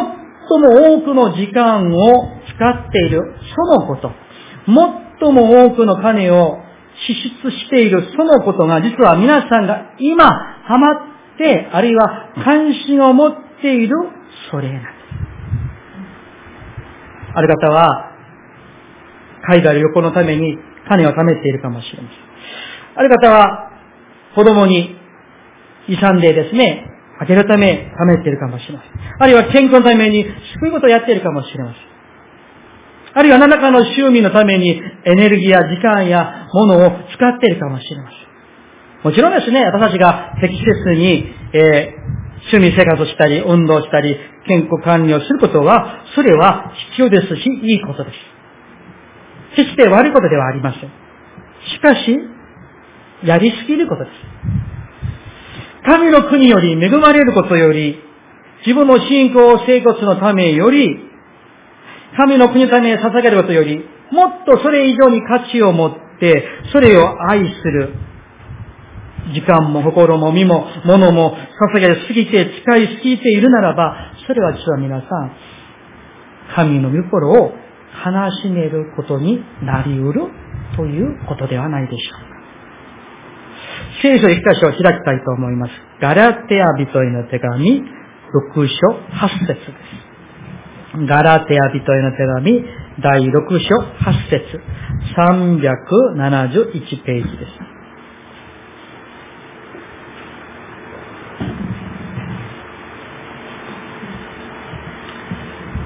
[0.60, 3.22] も多くの時間を使っている
[3.54, 4.12] そのこと、
[4.66, 6.58] 最も多くの金を
[7.06, 7.14] 支
[7.44, 10.26] 出しているそのことが実は皆さんが今
[10.64, 13.94] ハマって、あるいは関心を持っている
[14.50, 14.92] それなんです。
[17.34, 18.17] ある方は、
[19.48, 22.18] 海外旅行のために種を貯めているかもしれません。
[22.96, 23.70] ある方は、
[24.34, 24.96] 子供に
[25.88, 26.84] 遺産でですね、
[27.20, 28.92] あげるため貯めているかもしれません。
[29.18, 30.24] あるいは健康のために
[30.60, 31.82] 救いことをやっているかもしれません。
[33.14, 38.28] あるいは何らかの収味のためにエネルギーや時間やものを使っているかもしれません。
[39.04, 42.08] もちろんですね、私たちが適切に、えー、
[42.52, 48.37] 趣味生活をしたり、運動したり、健康管理をすることは、それは必要ですし、いいことです。
[49.56, 50.80] 決して悪いことではありません。
[50.80, 52.18] しかし、
[53.24, 54.16] やりすぎることです。
[55.84, 57.98] 神の国より恵まれることより、
[58.66, 60.88] 自分の信仰生活のためより、
[62.16, 67.94] 神の国のために捧げることより、もっとそれ以上に価値を持って、それを愛する。
[69.32, 71.36] 時間も心も身も物も
[71.74, 75.32] 捧げすぎて使いすぎているならば、それは実は皆さん、
[76.54, 77.52] 神の御心を
[78.04, 80.20] 悲しめることになり得る
[80.76, 82.38] ということではないでしょうか。
[84.02, 85.72] 聖書一箇所を開きたいと思います。
[86.00, 88.88] ガラテア人への手紙、6章
[89.26, 89.68] 8節です。
[91.06, 92.64] ガラテア人への手紙、
[93.02, 94.60] 第6章8節
[95.16, 97.78] 371ページです。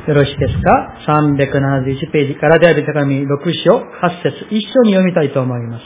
[0.07, 3.29] よろしいですか ?371 ページからである手紙6
[3.65, 5.85] 章8節一緒に読みたいと思います。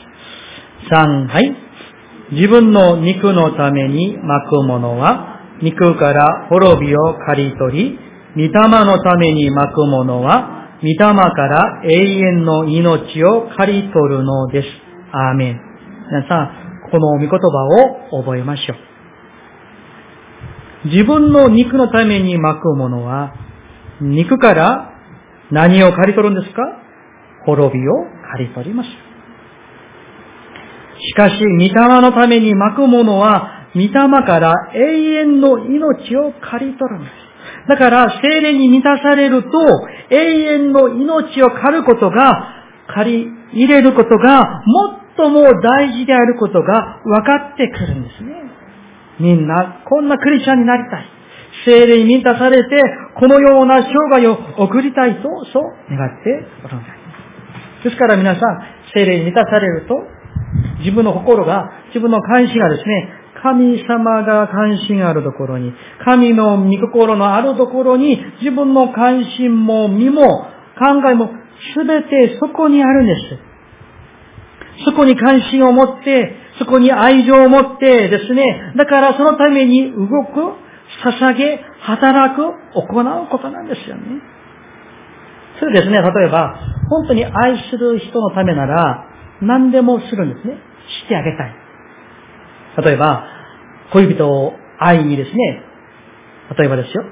[0.91, 1.55] 3、はい。
[2.33, 7.99] 自分の肉のために巻くものは、肉から滅びを刈り取り、
[8.37, 14.69] 御霊のために巻くものは、御霊から永遠の命を刈り取るのです。
[15.12, 15.61] アーメン。
[16.09, 17.39] 皆さん、この御言葉
[18.17, 18.75] を覚えましょ
[20.85, 20.89] う。
[20.89, 23.45] 自分の肉のために巻くものは、
[24.01, 24.92] 肉から
[25.51, 26.62] 何を刈り取るんですか？
[27.47, 27.92] 滅びを
[28.32, 28.88] 刈り取ります。
[30.99, 37.12] しかし、御霊のために巻くものは、御霊から永遠の命を刈り取るんです。
[37.68, 39.49] だから、精霊に満たされると、
[40.11, 40.16] 永
[40.55, 42.55] 遠の命を刈ることが、
[42.88, 44.62] 刈り入れることが、
[45.16, 48.34] 最も大事であることが分かってくるんですね。
[49.20, 51.05] みんな、こんなクリスチャンになりたい。
[51.67, 52.83] 精霊に満たされて、
[53.19, 56.85] このような生涯を送りたいと、そう願っておられま
[57.83, 57.85] す。
[57.85, 58.62] ですから皆さん、
[58.95, 59.95] 精霊に満たされると、
[60.79, 63.09] 自分の心が、自分の関心がですね、
[63.43, 65.73] 神様が関心があるところに、
[66.05, 70.23] 神の御心のあるところに、自分の関心も身も
[70.79, 71.31] 考えも
[71.75, 74.85] すべてそこにあるんです。
[74.85, 80.66] そこに関心を持って、そこに愛情を持ってですね、だからそのために動く、
[81.05, 82.42] 捧げ、働く、
[82.74, 84.03] 行うことなんですよね。
[85.59, 89.07] それですね、例えば、本当に愛する人のためなら、
[89.40, 90.59] 何でもするんですね。
[91.05, 91.55] してあげたい。
[92.84, 93.24] 例えば、
[93.92, 95.62] 恋人を愛にですね、
[96.59, 97.05] 例えばですよ、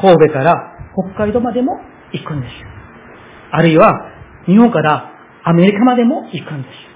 [0.00, 0.76] 神戸から
[1.14, 1.80] 北海道までも
[2.12, 2.68] 行くんですよ。
[3.52, 4.10] あるいは、
[4.46, 5.12] 日本から
[5.44, 6.92] アメリカまでも行くんですよ。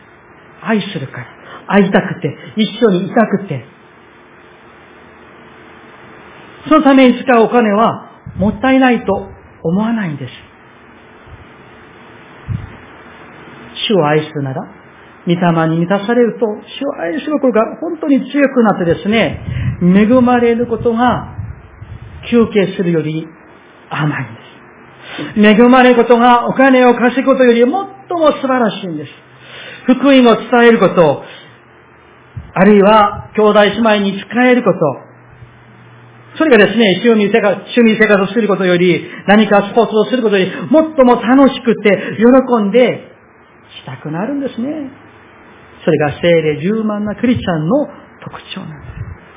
[0.63, 1.27] 愛するから。
[1.69, 3.65] 会いたくて、一緒にいたくて、
[6.69, 9.29] そのために使うお金はもったいないと
[9.63, 10.33] 思わないんです。
[13.89, 14.63] 主を愛するなら、
[15.27, 19.41] 御霊に満たされると、主を愛することが本当に強くなってですね、
[19.83, 21.35] 恵まれることが
[22.31, 23.27] 休憩するより
[23.91, 24.41] 甘いんで
[25.35, 25.63] す。
[25.63, 27.87] 恵まれることがお金を稼ぐことより最も
[28.33, 29.13] 素晴らしいんです。
[29.87, 31.23] 福音を伝えること、
[32.55, 34.79] あるいは兄弟姉妹に使えること、
[36.37, 43.13] それがですね、趣味生活、趣味生活をすることより、何かスポーツをすることより、もっとも楽しくて、喜んで、
[43.81, 44.69] したくなるんですね。
[45.85, 47.87] それが精霊十万なクリスチャンの
[48.23, 48.97] 特徴なんです。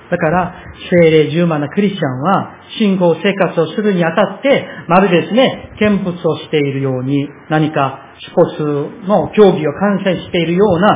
[0.10, 0.56] だから、
[0.90, 10.88] 精霊十万なクリスチャンは、信仰生活をするにあたって、まるでですね、見物をしているように、何かスポーツの競技を観戦しているような、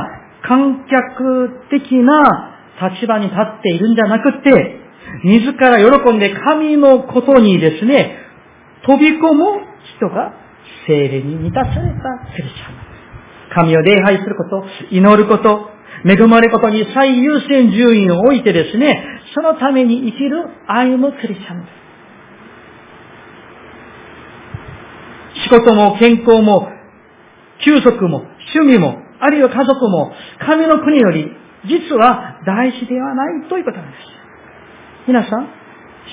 [0.42, 2.50] 観客的な
[2.90, 4.83] 立場に立っているんじゃなくて、
[5.22, 8.18] 自ら喜んで神のことにですね、
[8.86, 9.44] 飛び込む
[9.96, 10.34] 人が
[10.86, 12.94] 精霊に満たされたクリスチャン。
[13.54, 15.70] 神を礼拝すること、祈ること、
[16.04, 19.04] 恵まれることに最優先順位を置いてですね、
[19.34, 21.84] そのために生きる歩むクリスチャンです。
[25.44, 26.68] 仕事も健康も、
[27.64, 31.30] 休息も、趣味も、あるいは家族も、神の国より、
[31.66, 34.13] 実は大事ではないということなんです。
[35.06, 35.46] 皆さん、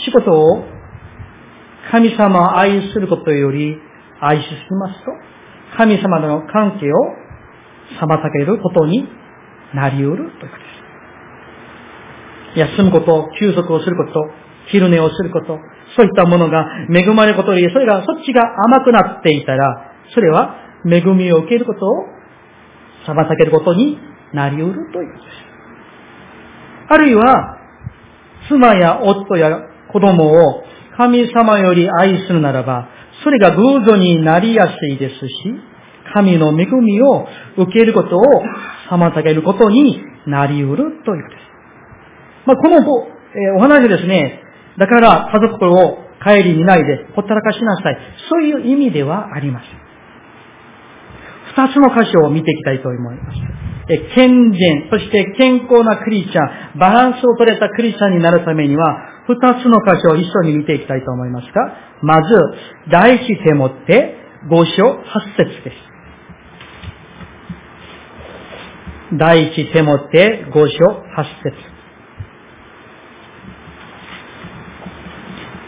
[0.04, 0.66] 仕事を
[1.92, 3.78] 神様を愛することより
[4.20, 5.12] 愛しすぎますと、
[5.78, 6.96] 神様との関係を
[8.02, 9.08] 妨げることに
[9.74, 10.52] なり得るということで
[12.54, 12.60] す。
[12.60, 14.30] 休むこと、休息をすること、
[14.68, 15.58] 昼寝をすること、
[15.96, 22.08] そういったものが恵まれることより、それがそっちが甘くなっていたら、それは恵みを受けることを
[23.08, 23.98] 妨げることに
[24.34, 25.38] なり得るということです。
[26.89, 27.61] あるいは、
[28.50, 29.50] 妻や夫や
[29.92, 30.64] 子供を
[30.98, 32.89] 神様より愛するならば、
[33.24, 35.32] それが偶像になりやすいですし、
[36.14, 37.28] 神の恵みを
[37.58, 38.22] 受けることを
[38.89, 41.52] 妨げることになり得るということです。
[42.46, 44.42] まあ、この、え、お話ですね、
[44.78, 47.98] だから家族を帰り見ないでほったらかしなさい。
[48.30, 49.81] そういう意味ではありません。
[51.56, 53.38] 二つの箇所を見ていきたいと思います。
[53.89, 62.36] え健全、そして健康なクリスチャン、バランスを取れたクリスチャンになるためには、二つの箇所を一緒に見ていきたいと思いますが、まず、
[62.89, 64.16] 第一手もって
[64.49, 65.91] 五章八節です。
[69.18, 70.74] 第一手もって五章
[71.16, 71.54] 八節。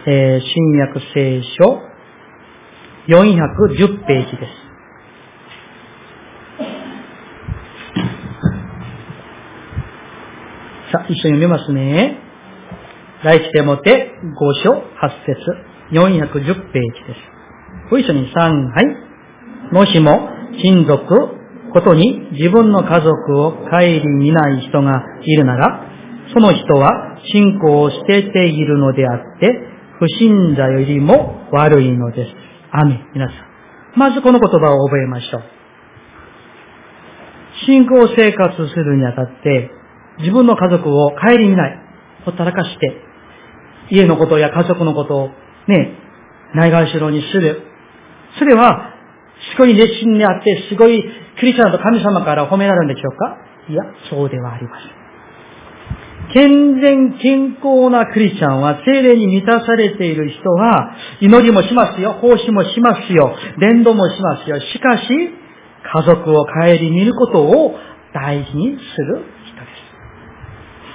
[0.05, 1.81] えー、新約聖書
[3.07, 4.62] 410ページです。
[10.93, 12.19] さあ、一緒に読みますね。
[13.23, 14.77] 第一手もて5章8
[15.25, 15.41] 節
[15.91, 17.89] 410ページです。
[17.89, 19.73] ご一緒に3、はい。
[19.73, 20.29] もしも
[20.61, 21.41] 親族
[21.73, 23.79] ことに自分の家族を顧
[24.19, 25.89] みない人がいるなら、
[26.31, 29.49] その人は信仰を捨てているのであって、
[29.97, 32.31] 不信者よりも悪いのです。
[32.71, 33.99] アメ皆さん。
[33.99, 35.43] まずこの言葉を覚えましょう。
[37.65, 39.71] 信仰生活するにあたって、
[40.20, 41.80] 自分の家族を顧みない。
[42.26, 43.01] ほったらかして、
[43.89, 45.30] 家のことや家族のことを
[45.68, 45.97] ね、
[46.53, 47.61] ないがしろにする。
[48.39, 48.91] それは、
[49.51, 51.03] すごい熱心であって、すごい
[51.39, 53.38] クリスチャンと神様から褒められるんでしょうか？
[53.68, 55.03] いや、そうではありません。
[56.34, 64.59] 健全健康なクリスチャンは精霊に満たされている人は祈りもしますよ、奉仕もしますよ、伝道もしますよ。
[64.59, 66.51] しかし、家族を顧
[66.89, 67.76] みることを
[68.14, 69.26] 大事にする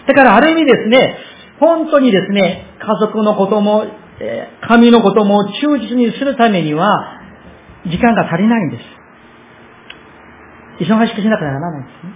[0.09, 1.19] だからある意味ですね、
[1.61, 3.85] 本当にですね、家族のことも、
[4.21, 7.21] え神のことも忠実にするためには、
[7.85, 8.85] 時間が足りないんです。
[10.91, 12.13] 忙しくしなくならないんですね。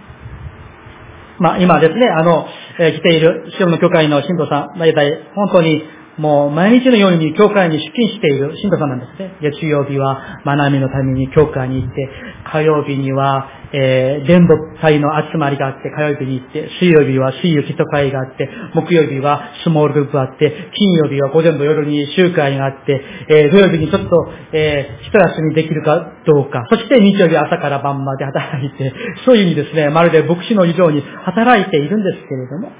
[1.38, 2.46] まあ今ですね、あの、
[2.78, 5.82] えー、来ている、シオの教会の信徒さん、大体本当に
[6.16, 9.36] もう毎日のように教会に出勤している信徒さんなんですね。
[9.42, 12.08] 月曜日は学びのために教会に行って、
[12.50, 28.92] 火曜日にはえー、伝道会の集まりがあって、火曜日に行って、水曜日は水曜基礎会があって、木曜日はスモールグループあって、金曜日は午前と夜に集会があって、えー、土曜日にちょっと、えー、一休みできるかどうか、そして日曜日朝から晩まで働いて、
[29.24, 32.72] そういう意味ですね、まるで牧師の以上に働いているんですけれども、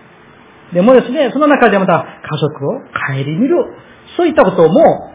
[0.74, 3.57] でもですね、その中でまた家族を顧みる、
[4.16, 5.12] そういったことも、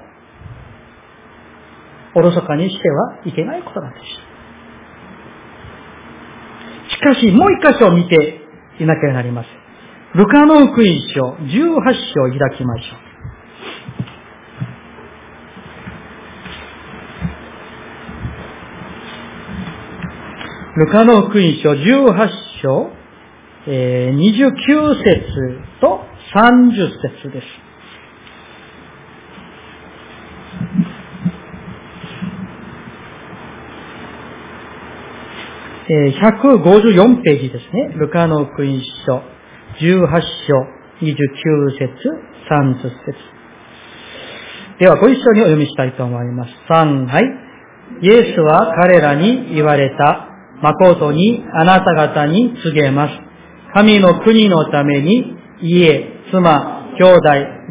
[2.15, 4.26] おろそかにしてはいけないことなんです。
[6.97, 8.41] しかし、もう一箇所見て
[8.79, 9.51] いなきゃなりません。
[10.15, 13.07] ルカの福音書、18章を開きましょう。
[20.79, 22.29] ルカの福音書18
[22.63, 22.91] 章、
[23.67, 26.01] えー、29節と
[26.33, 26.91] 30
[27.21, 27.66] 節です。
[35.89, 37.93] 154ページですね。
[37.95, 39.21] ルカの福音書
[39.79, 41.15] 18章29
[41.79, 41.87] 節、
[42.51, 43.37] 30節。
[44.79, 46.51] では、ご一緒にお読みしたいと思います。
[46.69, 47.23] 3、はい。
[48.01, 50.27] イエスは彼らに言われた。
[50.61, 53.13] 誠にあなた方に告げます。
[53.73, 57.21] 神の国のために家、妻、兄弟、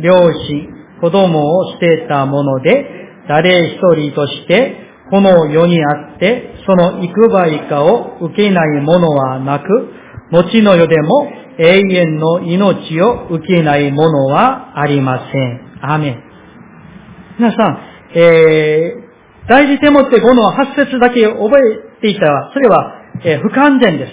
[0.02, 0.68] 両親、
[1.00, 2.86] 子供を捨てたもので、
[3.28, 9.66] 誰一人としてこの世にあって、その幾倍かを受けないものはなく、
[10.32, 11.28] 後の世でも
[11.58, 15.60] 永遠の命を受けないものはありません。
[15.80, 16.22] アメン。
[17.38, 17.78] 皆さん、
[18.14, 22.92] えー、大事手もって5の8節だけ覚えていたら、それは、
[23.24, 24.12] えー、不完全です。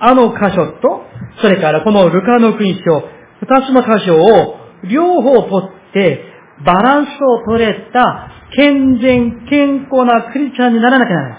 [0.00, 1.02] あの箇所と、
[1.40, 3.02] それからこのルカの勲章、
[3.40, 4.56] 二つの箇所を
[4.90, 6.24] 両方取って、
[6.64, 11.38] バランスを取れた健全、健康なクリスチャンにならなきゃならない。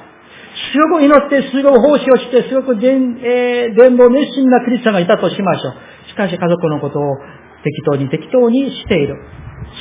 [0.71, 6.09] すごく祈って、すごく奉仕をして、すごく伝、えー、伝道熱心なクリスチャンがいたとしましょう。
[6.09, 7.17] しかし家族のことを
[7.63, 9.17] 適当に適当にしている。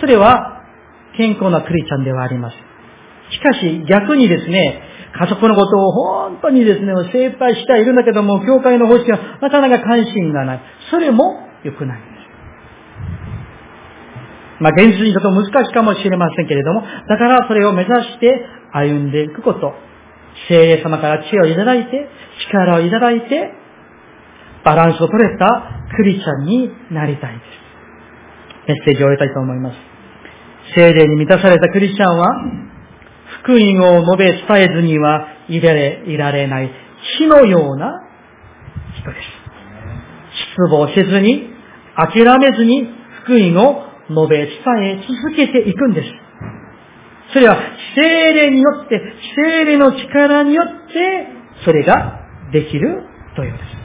[0.00, 0.64] それは
[1.16, 2.56] 健康なクリスチャンではあります。
[3.32, 4.82] しかし逆にですね、
[5.18, 10.60] 家族のことを本当にですね、精一杯してはいるんだけども、教会の奉仕はなかなか関心がない。
[10.90, 12.11] それも良くない。
[14.62, 19.74] まあ、現実にちょっと難しいかもしれませんけれども、だからそれを目指して歩んでいくこと。
[20.48, 22.08] 聖霊様から知恵をいただいて、
[22.48, 23.52] 力をいただいて、
[24.64, 25.46] バランスを取れた
[25.96, 27.44] クリスチャンになりたいです。
[28.68, 29.76] メッセージを終えたいと思います。
[30.76, 32.28] 聖霊に満たされたクリスチャンは、
[33.42, 36.70] 福音を述べ伝えずにはいられいられない
[37.18, 38.00] 火のような
[39.00, 39.42] 人です。
[40.54, 41.50] 失望せずに、
[41.96, 42.88] 諦めずに
[43.24, 44.48] 福音を述べ伝
[44.84, 46.08] え続けていくんです。
[47.32, 47.56] それは
[47.96, 49.00] 精霊によって、
[49.36, 51.26] 精霊の力によって、
[51.64, 52.20] それが
[52.52, 53.04] できる
[53.36, 53.82] というです。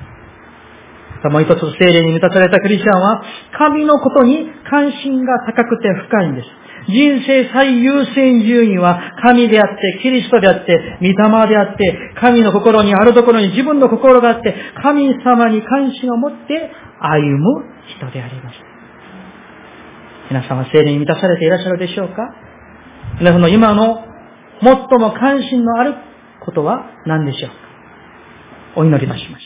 [1.30, 3.24] もう一つ精霊に満たされたクリスチャンは、
[3.58, 6.48] 神のことに関心が高くて深いんです。
[6.90, 17.66] 人生最優先順位は神であって、キリストであって、御霊であって、神の心にあるところに自分の心があって、神様に関心を持って歩む
[18.00, 18.67] 人であります。
[20.30, 22.16] 皆さんは精霊に満たされていらっしゃるでしょうか？
[23.20, 24.04] 皆さんの今の
[24.62, 25.96] 最も関心のある
[26.46, 27.56] ことは何でしょうか？
[28.76, 29.46] お祈りいたしましょ